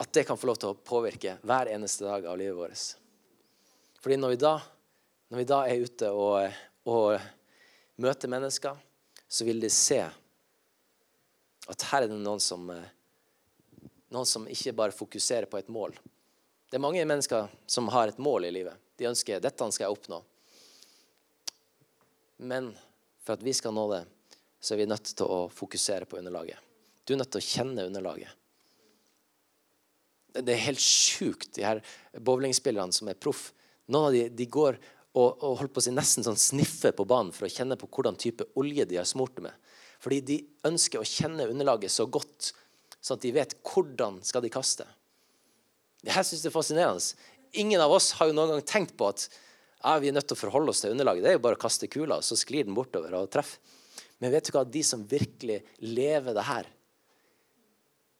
at 0.00 0.10
det 0.14 0.26
kan 0.28 0.38
få 0.38 0.50
lov 0.50 0.58
til 0.60 0.72
å 0.72 0.78
påvirke 0.78 1.38
hver 1.46 1.70
eneste 1.72 2.04
dag 2.06 2.26
av 2.28 2.38
livet 2.38 2.58
vårt. 2.58 2.84
Fordi 4.04 4.18
når 4.20 4.34
vi 4.34 4.40
da, 4.42 4.54
når 5.32 5.40
vi 5.40 5.46
da 5.48 5.60
er 5.64 5.84
ute 5.86 6.10
og, 6.12 6.58
og 6.90 8.02
møter 8.04 8.30
mennesker, 8.30 8.76
så 9.24 9.46
vil 9.48 9.62
de 9.62 9.70
se 9.72 10.02
at 11.64 11.86
her 11.88 12.04
er 12.04 12.10
det 12.10 12.20
noen 12.20 12.42
som, 12.42 12.68
noen 14.14 14.28
som 14.28 14.46
ikke 14.50 14.74
bare 14.76 14.94
fokuserer 14.94 15.50
på 15.50 15.58
et 15.58 15.70
mål. 15.72 15.96
Det 16.70 16.78
er 16.78 16.82
mange 16.82 17.04
mennesker 17.06 17.50
som 17.70 17.90
har 17.94 18.10
et 18.10 18.22
mål 18.22 18.48
i 18.48 18.54
livet. 18.54 18.78
De 18.98 19.08
ønsker 19.10 19.42
dette 19.42 19.68
skal 19.74 19.86
jeg 19.86 19.96
oppnå. 19.96 20.20
Men 22.44 22.72
for 23.24 23.36
at 23.36 23.44
vi 23.44 23.54
skal 23.56 23.74
nå 23.74 23.84
det, 23.92 24.04
så 24.64 24.74
er 24.74 24.82
vi 24.82 24.88
nødt 24.88 25.12
til 25.12 25.28
å 25.28 25.44
fokusere 25.52 26.08
på 26.08 26.18
underlaget. 26.20 26.58
Du 27.04 27.14
er 27.14 27.20
nødt 27.20 27.32
til 27.34 27.42
å 27.42 27.46
kjenne 27.46 27.84
underlaget. 27.84 28.32
Det 30.34 30.50
er 30.50 30.64
helt 30.64 30.82
sjukt, 30.82 31.52
de 31.54 31.62
her 31.62 31.82
bowlingspillerne 32.18 32.94
som 32.96 33.10
er 33.10 33.18
proff. 33.20 33.52
Noen 33.86 34.08
av 34.08 34.16
de, 34.16 34.24
de 34.34 34.46
går 34.50 34.80
og, 35.14 35.28
og 35.44 35.60
holder 35.60 35.70
på 35.70 35.82
å 35.82 35.86
si 35.86 35.92
nesten 35.94 36.26
sånn 36.26 36.40
sniffer 36.40 36.94
på 36.96 37.06
banen 37.06 37.30
for 37.34 37.46
å 37.46 37.52
kjenne 37.52 37.78
på 37.78 37.86
hvordan 37.92 38.18
type 38.18 38.48
olje 38.58 38.86
de 38.90 38.98
har 38.98 39.06
smurt 39.06 39.38
med. 39.44 39.54
Fordi 40.02 40.20
de 40.26 40.38
ønsker 40.66 41.00
å 41.00 41.06
kjenne 41.06 41.46
underlaget 41.52 41.92
så 41.92 42.08
godt, 42.10 42.50
sånn 43.04 43.20
at 43.20 43.24
de 43.24 43.32
vet 43.36 43.56
hvordan 43.68 44.20
skal 44.24 44.44
de 44.44 44.52
kaste. 44.52 44.86
Jeg 46.04 46.26
synes 46.26 46.44
det 46.44 46.50
er 46.50 46.54
fascinerende. 46.54 47.30
Ingen 47.60 47.82
av 47.84 47.92
oss 47.92 48.12
har 48.18 48.30
jo 48.30 48.36
noen 48.36 48.56
gang 48.56 48.64
tenkt 48.68 48.96
på 48.98 49.08
at 49.12 49.26
ja, 49.28 49.98
vi 50.00 50.08
er 50.08 50.16
nødt 50.16 50.26
til 50.30 50.36
å 50.36 50.40
forholde 50.40 50.72
oss 50.72 50.80
til 50.80 50.94
underlaget. 50.94 51.24
Det 51.24 51.32
er 51.34 51.36
jo 51.36 51.44
bare 51.44 51.58
å 51.58 51.60
kaste 51.60 51.88
kula, 51.92 52.18
så 52.24 52.36
sklir 52.40 52.64
den 52.64 52.76
bortover 52.76 53.12
og 53.18 53.28
treffer. 53.32 53.60
Men 54.22 54.32
vet 54.32 54.48
du 54.48 54.54
hva? 54.54 54.62
De 54.64 54.80
som 54.86 55.02
virkelig 55.04 55.58
lever 55.84 56.36
det 56.36 56.46
her, 56.48 56.68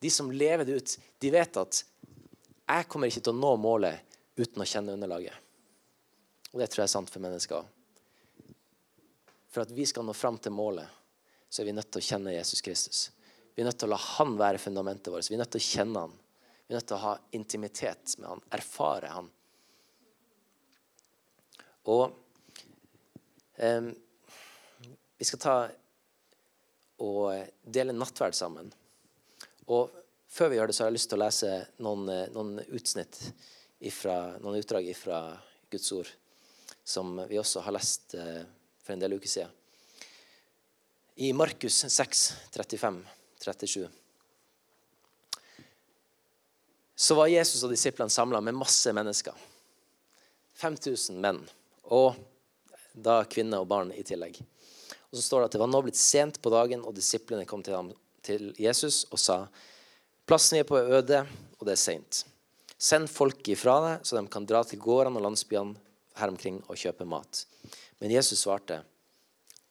de 0.05 0.11
som 0.13 0.29
lever 0.29 0.69
det 0.69 0.77
ut, 0.77 0.95
de 1.25 1.31
vet 1.33 1.57
at 1.57 1.81
jeg 1.81 2.89
kommer 2.93 3.09
ikke 3.09 3.23
til 3.25 3.33
å 3.33 3.41
nå 3.41 3.55
målet 3.61 4.19
uten 4.37 4.61
å 4.61 4.69
kjenne 4.69 4.93
underlaget. 4.99 5.37
Og 6.53 6.61
det 6.61 6.69
tror 6.69 6.83
jeg 6.83 6.91
er 6.91 6.93
sant 6.93 7.13
for 7.13 7.25
mennesker. 7.25 7.65
For 9.55 9.65
at 9.65 9.73
vi 9.73 9.87
skal 9.89 10.05
nå 10.05 10.13
fram 10.17 10.37
til 10.43 10.53
målet, 10.53 10.91
så 11.49 11.63
er 11.63 11.71
vi 11.71 11.77
nødt 11.77 11.89
til 11.95 12.03
å 12.03 12.09
kjenne 12.09 12.35
Jesus 12.35 12.61
Kristus. 12.65 13.07
Vi 13.55 13.63
er 13.63 13.69
nødt 13.69 13.79
til 13.79 13.89
å 13.89 13.95
la 13.95 14.01
han 14.03 14.35
være 14.39 14.61
fundamentet 14.63 15.13
vårt. 15.15 15.29
Vi 15.31 15.37
er 15.37 15.43
nødt 15.43 15.53
til 15.55 15.63
å 15.63 15.69
kjenne 15.69 16.05
han. 16.07 16.15
Vi 16.65 16.75
er 16.75 16.79
nødt 16.79 16.89
til 16.91 16.97
å 16.99 17.05
ha 17.05 17.15
intimitet 17.37 18.17
med 18.19 18.29
han, 18.33 18.45
erfare 18.57 19.13
han. 19.15 19.31
Og 21.93 22.05
eh, 23.63 23.91
vi 25.19 25.29
skal 25.29 25.43
ta 25.43 25.57
og 27.05 27.71
dele 27.77 27.95
nattverd 27.95 28.37
sammen. 28.37 28.71
Og 29.71 29.93
før 30.31 30.51
vi 30.51 30.59
gjør 30.59 30.71
det, 30.71 30.77
så 30.77 30.85
har 30.85 30.91
jeg 30.91 30.99
lyst 30.99 31.11
til 31.13 31.21
å 31.21 31.25
lese 31.25 31.51
noen, 31.85 32.09
noen 32.35 32.55
utsnitt 32.75 33.21
ifra, 33.85 34.37
noen 34.43 34.59
utdrag 34.61 34.89
fra 34.97 35.21
Guds 35.71 35.93
ord, 35.97 36.11
som 36.85 37.17
vi 37.29 37.39
også 37.41 37.65
har 37.67 37.77
lest 37.77 38.17
eh, 38.19 38.43
for 38.85 38.95
en 38.95 39.03
del 39.03 39.17
uker 39.17 39.31
siden. 39.31 39.61
I 41.25 41.31
Markus 41.37 41.85
6, 41.87 42.25
35-37 43.45 43.91
så 46.95 47.17
var 47.19 47.31
Jesus 47.31 47.63
og 47.67 47.73
disiplene 47.75 48.13
samla 48.13 48.41
med 48.41 48.57
masse 48.57 48.93
mennesker. 48.95 49.35
5000 50.61 51.19
menn, 51.21 51.41
og 51.91 52.15
da 52.95 53.23
kvinner 53.27 53.65
og 53.65 53.71
barn 53.71 53.91
i 53.93 54.05
tillegg. 54.07 54.39
Og 55.11 55.19
så 55.19 55.25
står 55.25 55.43
det 55.43 55.49
at 55.49 55.57
det 55.57 55.63
var 55.65 55.73
nå 55.73 55.81
blitt 55.83 55.99
sent 55.99 56.39
på 56.43 56.53
dagen, 56.55 56.85
og 56.87 56.95
disiplene 56.95 57.49
kom 57.51 57.65
til, 57.67 57.75
ham, 57.75 57.91
til 58.25 58.53
Jesus 58.59 59.05
og 59.11 59.21
sa 59.21 59.45
Plassen 60.25 60.57
vi 60.57 60.63
er 60.63 60.69
på, 60.69 60.79
er 60.79 61.03
øde, 61.03 61.19
og 61.59 61.67
det 61.69 61.75
er 61.75 61.83
seint. 61.83 62.23
Send 62.81 63.11
folk 63.13 63.45
ifra 63.53 63.75
deg, 63.85 64.07
så 64.07 64.17
de 64.17 64.23
kan 64.33 64.47
dra 64.49 64.63
til 64.65 64.81
gårdene 64.81 65.21
og 65.21 65.27
landsbyene 65.27 65.77
her 66.17 66.33
omkring 66.33 66.63
og 66.65 66.81
kjøpe 66.81 67.05
mat. 67.05 67.43
Men 68.01 68.15
Jesus 68.15 68.47
svarte, 68.47 68.81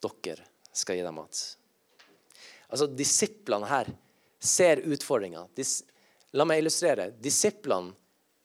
dere 0.03 0.45
skal 0.75 0.99
gi 0.99 1.07
dem 1.07 1.17
mat. 1.17 1.41
Altså, 2.73 2.87
Disiplene 2.89 3.69
her 3.69 3.91
ser 4.41 4.81
utfordringa. 4.89 5.45
La 6.33 6.45
meg 6.49 6.63
illustrere. 6.63 7.11
Disiplene 7.21 7.93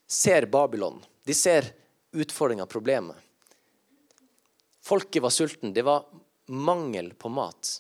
ser 0.05 0.47
Babylon. 0.53 1.01
De 1.25 1.35
ser 1.35 1.71
utfordringa, 2.13 2.67
problemet. 2.69 3.17
Folket 4.85 5.25
var 5.25 5.33
sulten. 5.33 5.73
Det 5.73 5.83
var 5.83 6.05
mangel 6.53 7.15
på 7.15 7.33
mat. 7.33 7.73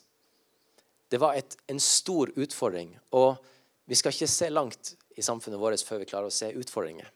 Det 1.08 1.20
var 1.20 1.36
et, 1.36 1.56
en 1.66 1.80
stor 1.80 2.32
utfordring. 2.36 2.96
Og 3.16 3.36
vi 3.88 3.96
skal 3.96 4.12
ikke 4.12 4.28
se 4.32 4.50
langt 4.52 4.94
i 5.16 5.24
samfunnet 5.24 5.60
vårt 5.60 5.84
før 5.84 6.02
vi 6.02 6.08
klarer 6.08 6.32
å 6.32 6.34
se 6.34 6.48
utfordringer. 6.56 7.08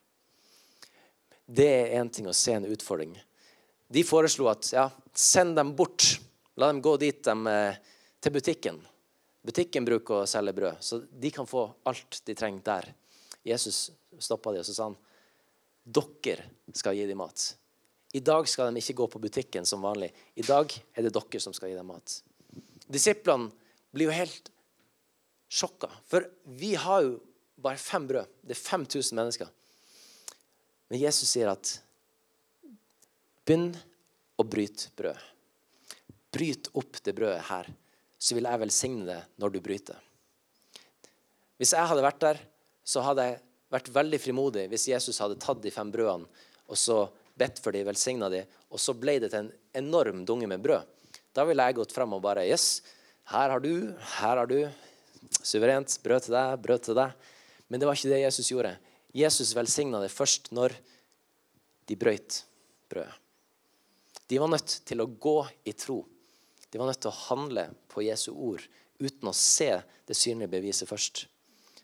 Det 1.44 1.68
er 1.68 1.98
én 2.00 2.12
ting 2.12 2.28
å 2.28 2.36
se 2.36 2.54
en 2.56 2.68
utfordring. 2.68 3.16
De 3.92 4.04
foreslo 4.04 4.48
at 4.52 4.70
ja, 4.72 4.86
send 5.12 5.56
dem 5.56 5.74
bort. 5.76 6.14
La 6.56 6.68
dem 6.68 6.80
gå 6.84 6.96
dit 7.00 7.24
de, 7.24 7.36
eh, 7.48 7.76
til 8.20 8.32
butikken. 8.32 8.80
Butikken 9.42 9.86
bruker 9.86 10.22
å 10.22 10.28
selge 10.30 10.54
brød, 10.54 10.82
så 10.84 11.00
de 11.02 11.30
kan 11.34 11.48
få 11.48 11.64
alt 11.90 12.20
de 12.26 12.34
trenger 12.38 12.62
der. 12.66 12.92
Jesus 13.42 13.88
stoppa 14.22 14.52
de, 14.54 14.60
og 14.62 14.68
så 14.68 14.74
sa 14.76 14.86
han, 14.86 14.98
dere 15.82 16.46
skal 16.78 16.94
gi 16.94 17.08
dem 17.10 17.18
mat. 17.18 17.48
I 18.14 18.20
dag 18.22 18.46
skal 18.46 18.70
de 18.70 18.78
ikke 18.78 19.00
gå 19.00 19.08
på 19.10 19.22
butikken 19.24 19.66
som 19.66 19.82
vanlig. 19.82 20.12
I 20.38 20.46
dag 20.46 20.70
er 20.94 21.06
det 21.06 21.14
dere 21.16 21.42
som 21.42 21.54
skal 21.56 21.72
gi 21.72 21.78
dem 21.78 21.90
mat. 21.90 22.20
Disiplene 22.86 23.50
blir 23.90 24.10
jo 24.10 24.14
helt 24.14 24.52
sjokka, 25.52 25.90
for 26.06 26.28
vi 26.44 26.74
har 26.78 27.02
jo 27.02 27.16
bare 27.62 27.80
fem 27.80 28.06
brød. 28.06 28.30
Det 28.46 28.54
er 28.54 28.62
5000 28.62 29.18
mennesker. 29.18 29.50
Men 30.92 31.02
Jesus 31.02 31.32
sier 31.34 31.50
at 31.50 31.80
begynn 33.42 33.72
å 34.38 34.46
bryte 34.46 34.92
brød. 34.96 35.18
Bryt 36.32 36.70
opp 36.78 37.02
det 37.02 37.16
brødet 37.16 37.48
her 37.50 37.72
så 38.22 38.36
vil 38.38 38.46
jeg 38.46 38.62
velsigne 38.62 39.06
det 39.08 39.20
når 39.42 39.54
du 39.54 39.60
bryter. 39.64 39.98
Hvis 41.58 41.74
jeg 41.74 41.88
hadde 41.90 42.04
vært 42.04 42.22
der, 42.22 42.38
så 42.86 43.02
hadde 43.06 43.26
jeg 43.26 43.40
vært 43.72 43.90
veldig 43.94 44.20
frimodig 44.20 44.68
hvis 44.70 44.88
Jesus 44.92 45.20
hadde 45.22 45.40
tatt 45.42 45.62
de 45.64 45.72
fem 45.74 45.90
brødene 45.92 46.28
og 46.70 46.78
så 46.78 47.04
bedt 47.38 47.58
for 47.62 47.74
de, 47.74 47.82
velsigna 47.86 48.28
de, 48.32 48.44
og 48.70 48.80
så 48.80 48.94
ble 48.96 49.18
det 49.22 49.32
til 49.32 49.46
en 49.46 49.52
enorm 49.82 50.22
dunge 50.28 50.46
med 50.48 50.62
brød. 50.62 50.86
Da 51.32 51.44
ville 51.48 51.64
jeg 51.66 51.78
gått 51.80 51.94
fram 51.96 52.14
og 52.16 52.22
bare 52.24 52.44
Yes, 52.46 52.82
her 53.32 53.52
har 53.52 53.62
du, 53.62 53.92
her 54.18 54.40
har 54.40 54.48
du. 54.48 54.60
Suverent. 55.42 55.94
Brød 56.04 56.26
til 56.26 56.34
deg, 56.36 56.56
brød 56.60 56.86
til 56.86 56.98
deg. 56.98 57.12
Men 57.70 57.80
det 57.80 57.88
var 57.88 57.96
ikke 57.96 58.12
det 58.12 58.22
Jesus 58.24 58.50
gjorde. 58.52 58.74
Jesus 59.16 59.54
velsigna 59.56 60.00
det 60.02 60.12
først 60.12 60.50
når 60.52 60.74
de 61.88 61.96
brøyt 61.98 62.42
brødet. 62.92 63.14
De 64.28 64.40
var 64.40 64.50
nødt 64.52 64.78
til 64.88 65.02
å 65.02 65.08
gå 65.08 65.38
i 65.68 65.74
tro. 65.76 66.02
De 66.72 66.80
var 66.80 66.88
nødt 66.88 67.02
til 67.04 67.12
å 67.12 67.20
handle 67.28 67.66
på 67.92 68.04
Jesu 68.06 68.30
ord 68.32 68.64
uten 69.02 69.28
å 69.28 69.34
se 69.36 69.68
det 70.08 70.16
synlige 70.16 70.54
beviset 70.54 70.88
først. 70.88 71.26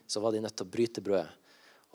Så 0.09 0.21
var 0.23 0.33
de 0.33 0.41
nødt 0.41 0.55
til 0.57 0.65
å 0.65 0.73
bryte 0.73 1.03
brødet. 1.05 1.29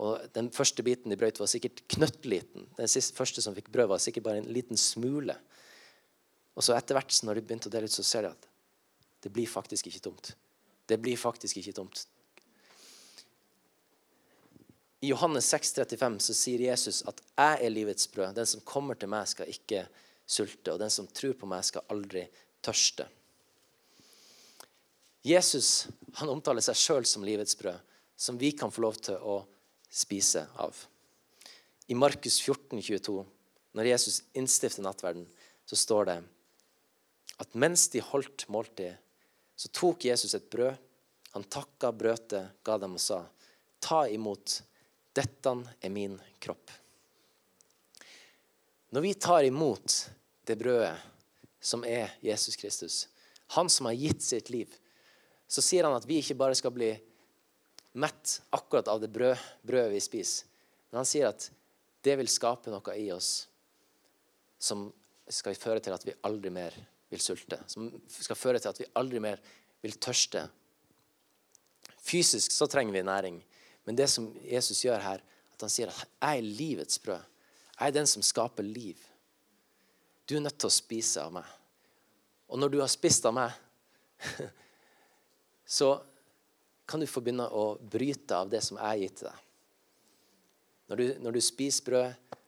Og 0.03 0.19
Den 0.35 0.51
første 0.51 0.83
biten 0.83 1.11
de 1.11 1.19
brøt, 1.19 1.39
var 1.39 1.51
sikkert 1.51 1.85
knøttliten. 1.91 2.67
Den 2.79 2.91
siste, 2.91 3.15
første 3.15 3.43
som 3.43 3.55
fikk 3.55 3.71
brød, 3.75 3.93
var 3.93 4.03
sikkert 4.03 4.27
bare 4.27 4.43
en 4.43 4.51
liten 4.51 4.79
smule. 4.79 5.37
Og 6.55 6.67
så 6.67 6.75
etter 6.75 6.99
hvert 6.99 7.21
når 7.27 7.39
de 7.39 7.45
begynte 7.47 7.71
å 7.71 7.75
dele 7.75 7.87
ut, 7.87 7.95
så 7.95 8.07
ser 8.07 8.27
de 8.27 8.33
at 8.35 8.49
det 9.23 9.31
blir 9.33 9.47
faktisk 9.51 9.89
ikke 9.89 10.03
tomt. 10.09 10.35
Det 10.87 10.99
blir 11.01 11.19
faktisk 11.19 11.63
ikke 11.63 11.77
tomt. 11.79 12.05
I 15.05 15.11
Johannes 15.13 15.47
6, 15.53 15.75
35 15.79 16.19
så 16.27 16.35
sier 16.35 16.61
Jesus 16.65 17.03
at 17.07 17.21
'jeg 17.21 17.67
er 17.67 17.71
livets 17.71 18.07
brød'. 18.09 18.35
Den 18.35 18.47
som 18.47 18.61
kommer 18.61 18.95
til 18.95 19.09
meg, 19.09 19.29
skal 19.29 19.47
ikke 19.47 19.87
sulte, 20.27 20.73
og 20.73 20.79
den 20.79 20.91
som 20.91 21.07
tror 21.07 21.35
på 21.35 21.47
meg, 21.47 21.65
skal 21.65 21.85
aldri 21.91 22.29
tørste. 22.65 23.07
Jesus 25.25 25.87
han 26.21 26.31
omtaler 26.31 26.63
seg 26.63 26.79
sjøl 26.79 27.07
som 27.09 27.25
livets 27.27 27.57
brød, 27.59 27.79
som 28.17 28.39
vi 28.39 28.53
kan 28.57 28.73
få 28.73 28.85
lov 28.85 28.99
til 29.03 29.17
å 29.19 29.41
spise 29.91 30.45
av. 30.61 30.77
I 31.87 31.97
Markus 31.99 32.37
14, 32.41 32.81
22, 32.83 33.17
når 33.75 33.89
Jesus 33.89 34.21
innstifter 34.37 34.85
nattverden, 34.85 35.27
så 35.67 35.79
står 35.79 36.11
det 36.11 36.19
at 37.43 37.57
mens 37.59 37.89
de 37.91 38.03
holdt 38.05 38.47
måltid, 38.53 38.95
så 39.57 39.71
tok 39.75 40.07
Jesus 40.07 40.37
et 40.37 40.47
brød. 40.51 40.77
Han 41.35 41.47
takka 41.51 41.91
brødet, 41.91 42.45
ga 42.63 42.79
dem 42.79 42.95
og 42.95 43.03
sa, 43.03 43.25
ta 43.83 44.05
imot, 44.11 44.61
dette 45.15 45.55
er 45.81 45.93
min 45.95 46.15
kropp. 46.43 46.71
Når 48.95 49.03
vi 49.03 49.15
tar 49.19 49.49
imot 49.49 49.97
det 50.47 50.55
brødet 50.61 50.95
som 51.65 51.85
er 51.89 52.13
Jesus 52.25 52.59
Kristus, 52.61 53.07
han 53.57 53.71
som 53.73 53.89
har 53.89 53.97
gitt 53.97 54.23
sitt 54.23 54.51
liv, 54.53 54.73
så 55.49 55.63
sier 55.65 55.87
han 55.87 55.97
at 55.97 56.07
vi 56.09 56.21
ikke 56.21 56.37
bare 56.37 56.57
skal 56.59 56.73
bli 56.75 56.91
mett 58.01 58.41
akkurat 58.53 58.89
av 58.91 59.01
det 59.01 59.13
brød, 59.15 59.39
brødet 59.63 59.95
vi 59.95 60.03
spiser, 60.03 60.49
men 60.91 61.03
han 61.03 61.09
sier 61.09 61.31
at 61.31 61.49
det 62.05 62.19
vil 62.21 62.29
skape 62.29 62.73
noe 62.73 62.97
i 63.01 63.09
oss 63.15 63.47
som 64.61 64.91
skal 65.31 65.57
føre 65.57 65.81
til 65.81 65.95
at 65.95 66.05
vi 66.05 66.17
aldri 66.29 66.53
mer 66.53 66.75
vil 67.13 67.23
sulte. 67.23 67.59
Som 67.71 67.89
skal 68.13 68.39
føre 68.39 68.61
til 68.61 68.71
at 68.71 68.81
vi 68.81 68.91
aldri 69.01 69.23
mer 69.23 69.41
vil 69.85 69.97
tørste. 70.03 70.45
Fysisk 72.05 72.53
så 72.53 72.69
trenger 72.71 72.93
vi 72.93 73.05
næring. 73.07 73.39
Men 73.85 73.97
det 73.97 74.11
som 74.13 74.29
Jesus 74.45 74.83
gjør 74.85 75.01
her, 75.01 75.25
at 75.55 75.65
han 75.65 75.71
sier 75.73 75.89
at 75.89 76.09
'jeg 76.21 76.39
er 76.39 76.43
livets 76.43 76.99
brød'. 76.99 77.25
Jeg 77.81 77.89
er 77.89 77.91
den 77.91 78.07
som 78.07 78.23
skaper 78.23 78.63
liv. 78.63 78.97
Du 80.25 80.37
er 80.37 80.45
nødt 80.45 80.59
til 80.61 80.71
å 80.71 80.75
spise 80.75 81.23
av 81.25 81.33
meg. 81.35 81.47
Og 82.49 82.61
når 82.61 82.73
du 82.73 82.81
har 82.81 82.91
spist 82.93 83.25
av 83.29 83.35
meg, 83.37 83.55
så 85.79 85.97
kan 86.89 87.01
du 87.01 87.09
få 87.09 87.23
begynne 87.25 87.47
å 87.49 87.75
bryte 87.81 88.37
av 88.37 88.51
det 88.53 88.61
som 88.65 88.79
jeg 88.79 88.87
har 88.87 89.01
gitt 89.01 89.25
deg. 89.27 89.43
Når 90.93 91.01
du, 91.01 91.05
når 91.25 91.37
du 91.37 91.41
spiser 91.45 91.87
brød, 91.87 92.41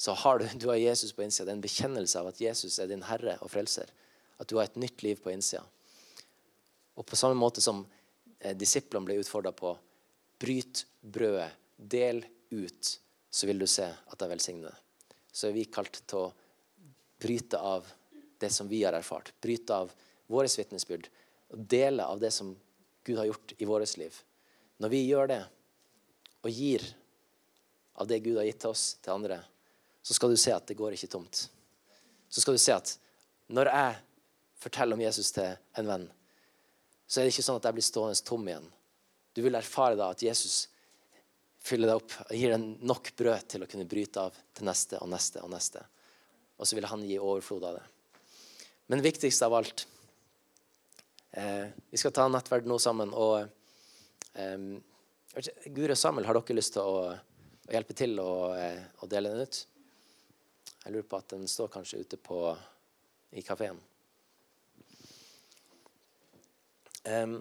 så 0.00 0.14
har 0.16 0.38
du, 0.40 0.46
du 0.56 0.68
har 0.70 0.78
Jesus 0.80 1.12
på 1.12 1.24
innsida. 1.26 1.48
Det 1.48 1.52
er 1.52 1.58
en 1.58 1.64
bekjennelse 1.66 2.20
av 2.22 2.30
at 2.30 2.40
Jesus 2.40 2.78
er 2.80 2.88
din 2.88 3.02
herre 3.04 3.36
og 3.44 3.50
frelser. 3.52 3.90
At 4.40 4.48
du 4.48 4.56
har 4.56 4.70
et 4.70 4.78
nytt 4.80 5.02
liv 5.04 5.18
på 5.20 5.32
innsida. 5.34 5.64
Og 6.96 7.04
på 7.06 7.18
samme 7.18 7.36
måte 7.36 7.60
som 7.64 7.82
eh, 8.38 8.56
disiplene 8.56 9.04
ble 9.06 9.18
utfordra 9.20 9.52
på 9.56 9.74
bryt 10.40 10.86
brødet, 11.00 11.50
del 11.76 12.22
ut, 12.52 12.94
så 13.30 13.48
vil 13.48 13.60
du 13.60 13.66
se 13.68 13.86
at 13.88 14.20
jeg 14.22 14.32
velsigner 14.32 14.70
det. 14.70 14.89
Så 15.32 15.48
er 15.48 15.56
vi 15.56 15.66
kalt 15.70 16.02
til 16.06 16.26
å 16.26 16.32
bryte 17.20 17.58
av 17.58 17.86
det 18.40 18.50
som 18.50 18.68
vi 18.68 18.82
har 18.84 18.96
erfart. 18.96 19.32
Bryte 19.42 19.76
av 19.76 19.92
våre 20.30 20.48
vitnesbyrd. 20.48 21.08
Og 21.54 21.64
dele 21.70 22.06
av 22.06 22.20
det 22.22 22.32
som 22.34 22.54
Gud 23.04 23.18
har 23.18 23.28
gjort 23.28 23.54
i 23.58 23.68
vårt 23.68 23.96
liv. 24.00 24.16
Når 24.80 24.92
vi 24.92 25.00
gjør 25.04 25.28
det, 25.28 25.40
og 26.40 26.50
gir 26.50 26.84
av 28.00 28.08
det 28.08 28.22
Gud 28.24 28.38
har 28.40 28.46
gitt 28.48 28.62
til 28.62 28.72
oss, 28.72 28.84
til 29.02 29.12
andre, 29.12 29.40
så 30.00 30.16
skal 30.16 30.32
du 30.32 30.38
se 30.40 30.54
at 30.54 30.64
det 30.68 30.78
går 30.78 30.96
ikke 30.96 31.10
tomt. 31.12 31.42
Så 32.32 32.40
skal 32.40 32.56
du 32.56 32.62
se 32.62 32.72
at 32.72 32.94
når 33.52 33.68
jeg 33.68 33.98
forteller 34.62 34.96
om 34.96 35.04
Jesus 35.04 35.32
til 35.36 35.52
en 35.76 35.90
venn, 35.90 36.06
så 37.10 37.20
er 37.20 37.26
det 37.26 37.34
ikke 37.34 37.44
sånn 37.44 37.58
at 37.58 37.66
jeg 37.68 37.76
blir 37.76 37.84
stående 37.84 38.24
tom 38.24 38.46
igjen. 38.48 38.68
Du 39.34 39.42
vil 39.44 39.58
erfare 39.58 39.98
da 39.98 40.12
at 40.14 40.22
Jesus 40.22 40.69
fyller 41.60 41.90
deg 41.90 42.00
opp 42.00 42.16
og 42.26 42.34
gir 42.36 42.54
deg 42.54 42.84
nok 42.88 43.12
brød 43.16 43.48
til 43.52 43.64
å 43.64 43.68
kunne 43.70 43.88
bryte 43.88 44.26
av 44.28 44.36
til 44.56 44.68
neste 44.68 45.00
og 45.02 45.10
neste 45.12 45.42
og 45.44 45.50
neste. 45.52 45.82
Og 46.60 46.68
så 46.68 46.76
vil 46.76 46.88
han 46.90 47.04
gi 47.06 47.18
overflod 47.20 47.66
av 47.68 47.78
det. 47.78 47.86
Men 48.90 49.04
viktigst 49.04 49.42
av 49.46 49.54
alt 49.54 49.86
eh, 51.32 51.68
Vi 51.90 52.00
skal 52.00 52.14
ta 52.16 52.26
nettverd 52.28 52.66
nå 52.68 52.78
sammen. 52.82 53.12
og 53.14 53.46
eh, 54.34 54.56
Guri 55.70 55.94
og 55.94 56.00
Samuel, 56.00 56.26
har 56.26 56.34
dere 56.40 56.56
lyst 56.58 56.74
til 56.74 56.82
å, 56.82 57.04
å 57.14 57.76
hjelpe 57.76 57.94
til 57.96 58.18
å, 58.18 58.32
eh, 58.56 58.80
å, 58.98 59.06
dele 59.06 59.30
den 59.30 59.46
ut? 59.46 59.60
Jeg 60.80 60.94
lurer 60.94 61.06
på 61.06 61.20
at 61.20 61.36
den 61.36 61.46
står 61.48 61.70
kanskje 61.70 62.02
ute 62.02 62.18
på, 62.18 62.40
i 63.36 63.44
kafeen. 63.46 63.78
Um, 67.04 67.38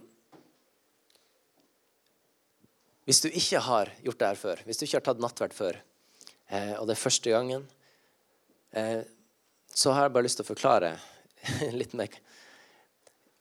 hvis 3.09 3.23
du 3.25 3.29
ikke 3.33 3.57
har 3.65 3.89
gjort 4.05 4.19
det 4.21 4.27
her 4.27 4.37
før, 4.37 4.59
hvis 4.67 4.77
du 4.77 4.83
ikke 4.85 4.99
har 4.99 5.05
tatt 5.07 5.21
nattverd 5.23 5.55
før, 5.57 5.77
eh, 6.53 6.75
og 6.77 6.85
det 6.85 6.93
er 6.93 7.01
første 7.01 7.33
gangen, 7.33 7.63
eh, 8.77 9.01
så 9.73 9.95
har 9.95 10.05
jeg 10.05 10.13
bare 10.13 10.27
lyst 10.27 10.37
til 10.37 10.45
å 10.45 10.51
forklare 10.51 10.91
litt 11.79 11.95
mer, 11.97 12.13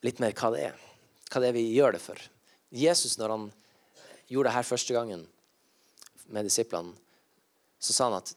litt 0.08 0.24
mer 0.24 0.32
hva 0.32 0.52
det 0.54 0.64
er. 0.70 0.80
Hva 1.28 1.44
det 1.44 1.50
er 1.50 1.58
vi 1.58 1.66
gjør 1.74 1.98
det 1.98 2.00
for. 2.00 2.24
Jesus, 2.72 3.18
når 3.20 3.36
han 3.36 3.46
gjorde 4.32 4.48
det 4.48 4.56
her 4.56 4.68
første 4.72 4.96
gangen 4.96 5.28
med 6.32 6.48
disiplene, 6.48 6.96
så 7.76 7.92
sa 7.92 8.08
han 8.08 8.18
at 8.22 8.32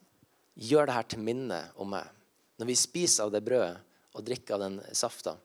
gjør 0.59 0.91
det 0.91 0.99
her 0.99 1.11
til 1.15 1.25
minne 1.31 1.63
om 1.79 1.95
meg. 1.95 2.11
Når 2.59 2.73
vi 2.73 2.79
spiser 2.83 3.29
av 3.29 3.31
det 3.31 3.45
brødet 3.47 3.79
og 4.11 4.27
drikker 4.27 4.59
av 4.59 4.65
den 4.67 4.81
safta, 4.91 5.39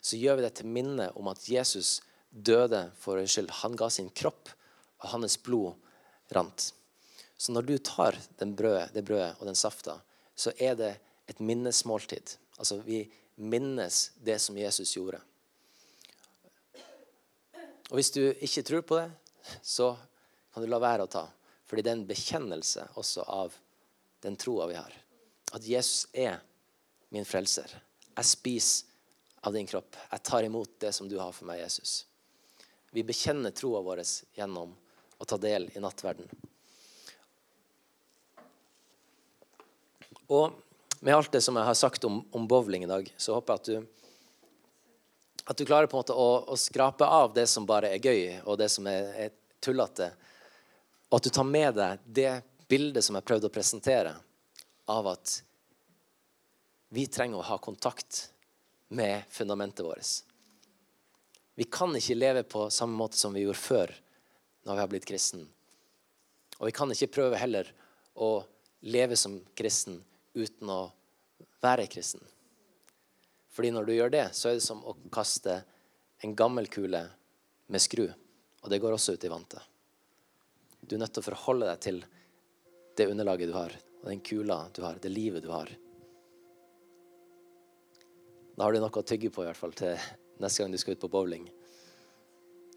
så 0.00 0.16
gjør 0.16 0.40
vi 0.40 0.48
det 0.48 0.56
til 0.56 0.72
minne 0.72 1.12
om 1.12 1.28
at 1.28 1.44
Jesus 1.44 1.98
døde 2.30 2.86
for 2.96 3.20
vår 3.20 3.28
skyld. 3.28 3.52
Han 3.60 3.76
ga 3.76 3.92
sin 3.92 4.08
kropp, 4.16 4.48
og 5.02 5.08
hans 5.12 5.36
blod 5.42 5.74
rant. 6.34 6.70
Så 7.36 7.52
når 7.52 7.68
du 7.68 7.76
tar 7.78 8.16
brød, 8.38 8.92
det 8.94 9.04
brødet 9.04 9.36
og 9.40 9.46
den 9.46 9.58
safta, 9.58 9.98
så 10.34 10.52
er 10.58 10.74
det 10.74 10.92
et 11.26 11.40
minnesmåltid. 11.40 12.36
Altså 12.56 12.80
vi 12.84 13.04
minnes 13.36 14.10
det 14.24 14.38
som 14.40 14.58
Jesus 14.58 14.94
gjorde. 14.96 15.20
Og 17.90 17.98
hvis 18.00 18.10
du 18.10 18.22
ikke 18.32 18.64
tror 18.66 18.82
på 18.82 18.98
det, 18.98 19.10
så 19.62 19.92
kan 20.52 20.64
du 20.64 20.70
la 20.70 20.80
være 20.82 21.06
å 21.06 21.10
ta. 21.10 21.26
Fordi 21.66 21.82
det 21.82 21.92
er 21.92 21.98
en 21.98 22.08
bekjennelse 22.08 22.88
også 22.98 23.26
av 23.30 23.54
den 24.24 24.38
troa 24.40 24.66
vi 24.70 24.78
har. 24.78 24.92
At 25.54 25.66
Jesus 25.66 26.06
er 26.12 26.40
min 27.14 27.26
frelser. 27.28 27.70
Jeg 28.16 28.26
spiser 28.26 28.94
av 29.46 29.54
din 29.54 29.68
kropp. 29.68 29.94
Jeg 30.10 30.22
tar 30.26 30.42
imot 30.42 30.78
det 30.82 30.92
som 30.96 31.08
du 31.08 31.18
har 31.20 31.30
for 31.36 31.46
meg, 31.46 31.60
Jesus. 31.60 32.06
Vi 32.90 33.04
bekjenner 33.06 33.54
troa 33.54 33.82
vår 33.84 34.02
gjennom 34.34 34.72
å 35.18 35.24
ta 35.24 35.38
del 35.40 35.70
i 35.74 35.82
nattverden. 35.82 36.28
Og 40.26 40.52
med 41.00 41.14
alt 41.14 41.32
det 41.32 41.40
som 41.44 41.56
jeg 41.56 41.68
har 41.68 41.78
sagt 41.78 42.04
om, 42.04 42.20
om 42.34 42.48
bowling 42.48 42.84
i 42.84 42.90
dag, 42.90 43.08
så 43.16 43.36
håper 43.36 43.52
jeg 43.52 43.60
at 43.60 43.70
du, 43.70 44.54
at 45.46 45.58
du 45.58 45.64
klarer 45.64 45.86
på 45.86 45.96
en 45.96 46.02
måte 46.02 46.16
å, 46.16 46.28
å, 46.50 46.56
skrape 46.58 47.06
av 47.06 47.34
det 47.36 47.46
som 47.50 47.66
bare 47.68 47.92
er 47.94 48.02
gøy, 48.02 48.40
og 48.44 48.58
det 48.58 48.68
som 48.72 48.88
er, 48.90 49.12
er 49.14 49.34
tullete. 49.62 50.10
Og 51.10 51.20
at 51.20 51.28
du 51.28 51.30
tar 51.30 51.46
med 51.46 51.76
deg 51.78 52.06
det 52.06 52.32
bildet 52.66 53.06
som 53.06 53.18
jeg 53.18 53.26
prøvde 53.28 53.50
å 53.50 53.54
presentere, 53.54 54.16
av 54.90 55.06
at 55.10 55.40
vi 56.94 57.06
trenger 57.10 57.40
å 57.40 57.46
ha 57.46 57.58
kontakt 57.58 58.28
med 58.94 59.26
fundamentet 59.30 59.86
vårt. 59.86 60.10
Vi 61.58 61.64
kan 61.70 61.94
ikke 61.96 62.18
leve 62.18 62.42
på 62.46 62.68
samme 62.70 62.98
måte 62.98 63.18
som 63.18 63.34
vi 63.34 63.42
gjorde 63.46 63.62
før 63.62 63.94
når 64.66 64.74
vi 64.74 64.82
har 64.82 64.90
blitt 64.90 65.08
kristen. 65.08 65.46
Og 66.58 66.68
vi 66.68 66.74
kan 66.74 66.90
ikke 66.90 67.12
prøve 67.18 67.38
heller 67.38 67.68
å 68.18 68.40
leve 68.86 69.16
som 69.18 69.38
kristen 69.56 70.00
uten 70.34 70.72
å 70.72 70.80
være 71.62 71.86
kristen. 71.90 72.22
Fordi 73.54 73.70
når 73.72 73.86
du 73.86 73.94
gjør 73.94 74.12
det, 74.12 74.26
så 74.36 74.50
er 74.50 74.58
det 74.58 74.66
som 74.66 74.82
å 74.84 74.96
kaste 75.12 75.60
en 76.24 76.34
gammel 76.36 76.68
kule 76.72 77.06
med 77.72 77.82
skru. 77.82 78.04
Og 78.62 78.68
det 78.72 78.80
går 78.82 78.96
også 78.96 79.14
ut 79.16 79.24
i 79.24 79.32
vantet. 79.32 79.62
Du 80.80 80.96
er 80.96 81.02
nødt 81.02 81.14
til 81.16 81.22
å 81.22 81.28
forholde 81.30 81.70
deg 81.70 81.82
til 81.82 82.02
det 82.96 83.08
underlaget 83.10 83.50
du 83.50 83.56
har, 83.56 83.72
og 84.02 84.10
den 84.10 84.22
kula 84.24 84.58
du 84.74 84.82
har, 84.84 84.98
det 85.02 85.12
livet 85.12 85.44
du 85.44 85.50
har. 85.52 85.70
Da 88.56 88.64
har 88.64 88.72
du 88.72 88.80
noe 88.80 89.02
å 89.02 89.06
tygge 89.06 89.30
på 89.32 89.44
i 89.44 89.48
hvert 89.48 89.60
fall 89.60 89.74
til 89.76 89.96
neste 90.40 90.62
gang 90.62 90.72
du 90.72 90.80
skal 90.80 90.96
ut 90.96 91.02
på 91.02 91.12
bowling. 91.12 91.48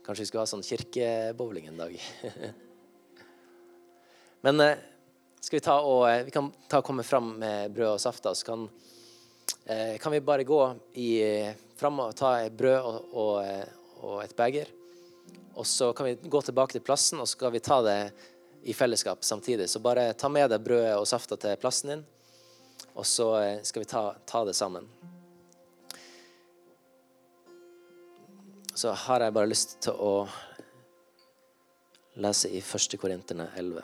Kanskje 0.09 0.23
vi 0.23 0.29
skulle 0.31 0.41
ha 0.41 0.49
sånn 0.49 0.63
kirkebowling 0.65 1.67
en 1.69 1.75
dag. 1.77 1.91
Men 4.41 4.63
eh, 4.63 4.79
skal 5.37 5.59
vi 5.59 5.61
ta 5.61 5.75
og 5.85 6.01
eh, 6.07 6.23
vi 6.25 6.33
kan 6.33 6.47
ta 6.65 6.79
og 6.81 6.87
komme 6.87 7.05
fram 7.05 7.27
med 7.43 7.75
brød 7.75 7.91
og 7.91 8.01
safta, 8.01 8.33
så 8.33 8.47
kan, 8.47 8.63
eh, 9.69 9.99
kan 10.01 10.15
vi 10.15 10.23
bare 10.25 10.47
gå 10.49 10.57
i, 10.97 11.11
fram 11.77 12.01
og 12.07 12.15
ta 12.17 12.31
brød 12.49 12.89
og, 12.89 13.13
og, 13.13 13.69
og, 13.99 14.15
et 14.23 14.33
beger. 14.33 14.73
Og 15.53 15.69
så 15.69 15.91
kan 15.93 16.09
vi 16.09 16.17
gå 16.25 16.41
tilbake 16.41 16.79
til 16.79 16.87
plassen, 16.89 17.21
og 17.21 17.29
så 17.29 17.37
skal 17.37 17.53
vi 17.53 17.61
ta 17.69 17.77
det 17.85 17.99
i 18.65 18.73
fellesskap 18.73 19.21
samtidig. 19.21 19.69
Så 19.69 19.85
bare 19.85 20.09
ta 20.17 20.25
med 20.25 20.49
deg 20.49 20.65
brødet 20.65 20.97
og 20.97 21.05
safta 21.13 21.37
til 21.37 21.53
plassen 21.61 21.93
din, 21.93 22.05
og 22.95 23.05
så 23.05 23.29
skal 23.61 23.85
vi 23.85 23.93
ta, 23.93 24.07
ta 24.25 24.41
det 24.49 24.57
sammen. 24.57 24.89
Så 28.79 28.93
har 28.95 29.19
jeg 29.19 29.33
bare 29.35 29.49
lyst 29.51 29.73
til 29.83 29.91
å 29.99 30.23
lese 32.23 32.47
i 32.47 32.61
1. 32.63 32.93
Korinterne 33.01 33.49
11. 33.59 33.81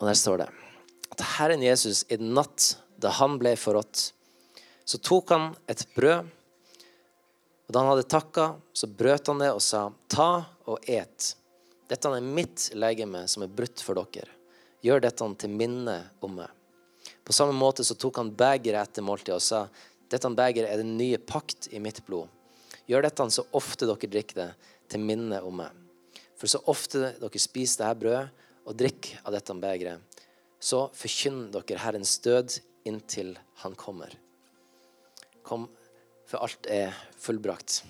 Og 0.00 0.08
der 0.08 0.16
står 0.16 0.40
det 0.40 0.48
at 1.12 1.26
Herren 1.34 1.66
Jesus 1.66 2.06
i 2.08 2.16
den 2.16 2.32
natt 2.38 2.70
da 2.96 3.12
han 3.18 3.36
ble 3.36 3.52
forrådt, 3.60 4.06
så 4.88 5.02
tok 5.04 5.34
han 5.36 5.52
et 5.68 5.84
brød, 5.92 6.32
og 7.66 7.72
da 7.72 7.80
han 7.80 7.90
hadde 7.92 8.08
takka, 8.12 8.46
så 8.76 8.88
brøt 8.90 9.30
han 9.30 9.40
det 9.40 9.50
og 9.54 9.62
sa, 9.64 9.86
ta 10.12 10.44
og 10.68 10.84
et. 10.90 11.30
Dette 11.88 12.10
er 12.10 12.24
mitt 12.24 12.68
legeme 12.76 13.24
som 13.30 13.44
er 13.44 13.52
brutt 13.52 13.80
for 13.84 13.96
dere. 13.96 14.28
Gjør 14.84 15.00
dette 15.06 15.28
til 15.40 15.52
minne 15.52 15.96
om 16.24 16.36
meg. 16.42 16.50
På 17.24 17.32
samme 17.32 17.56
måte 17.56 17.84
så 17.84 17.96
tok 17.96 18.20
han 18.20 18.32
begeret 18.36 18.90
etter 18.90 19.04
måltidet 19.04 19.38
og 19.38 19.44
sa, 19.44 19.64
dette 20.12 20.28
begeret 20.36 20.68
er 20.68 20.82
den 20.82 20.96
nye 20.98 21.16
pakt 21.16 21.70
i 21.72 21.80
mitt 21.80 22.02
blod. 22.04 22.28
Gjør 22.84 23.06
dette 23.06 23.28
så 23.32 23.46
ofte 23.56 23.88
dere 23.88 24.10
drikker 24.12 24.40
det, 24.42 24.50
til 24.92 25.00
minne 25.00 25.38
om 25.40 25.62
meg. 25.62 25.72
For 26.36 26.50
så 26.50 26.60
ofte 26.68 27.14
dere 27.16 27.40
spiser 27.40 27.86
dette 27.86 28.02
brødet 28.02 28.44
og 28.68 28.76
drikker 28.76 29.24
av 29.24 29.32
dette 29.36 29.56
begeret, 29.60 30.20
så 30.60 30.86
forkynn 30.96 31.48
dere 31.52 31.80
Herrens 31.80 32.18
død 32.24 32.58
inntil 32.88 33.34
han 33.64 33.76
kommer. 33.76 34.12
Kom, 35.44 35.66
for 36.34 36.42
alt 36.42 36.66
er 36.66 36.90
fullbrakt. 37.18 37.84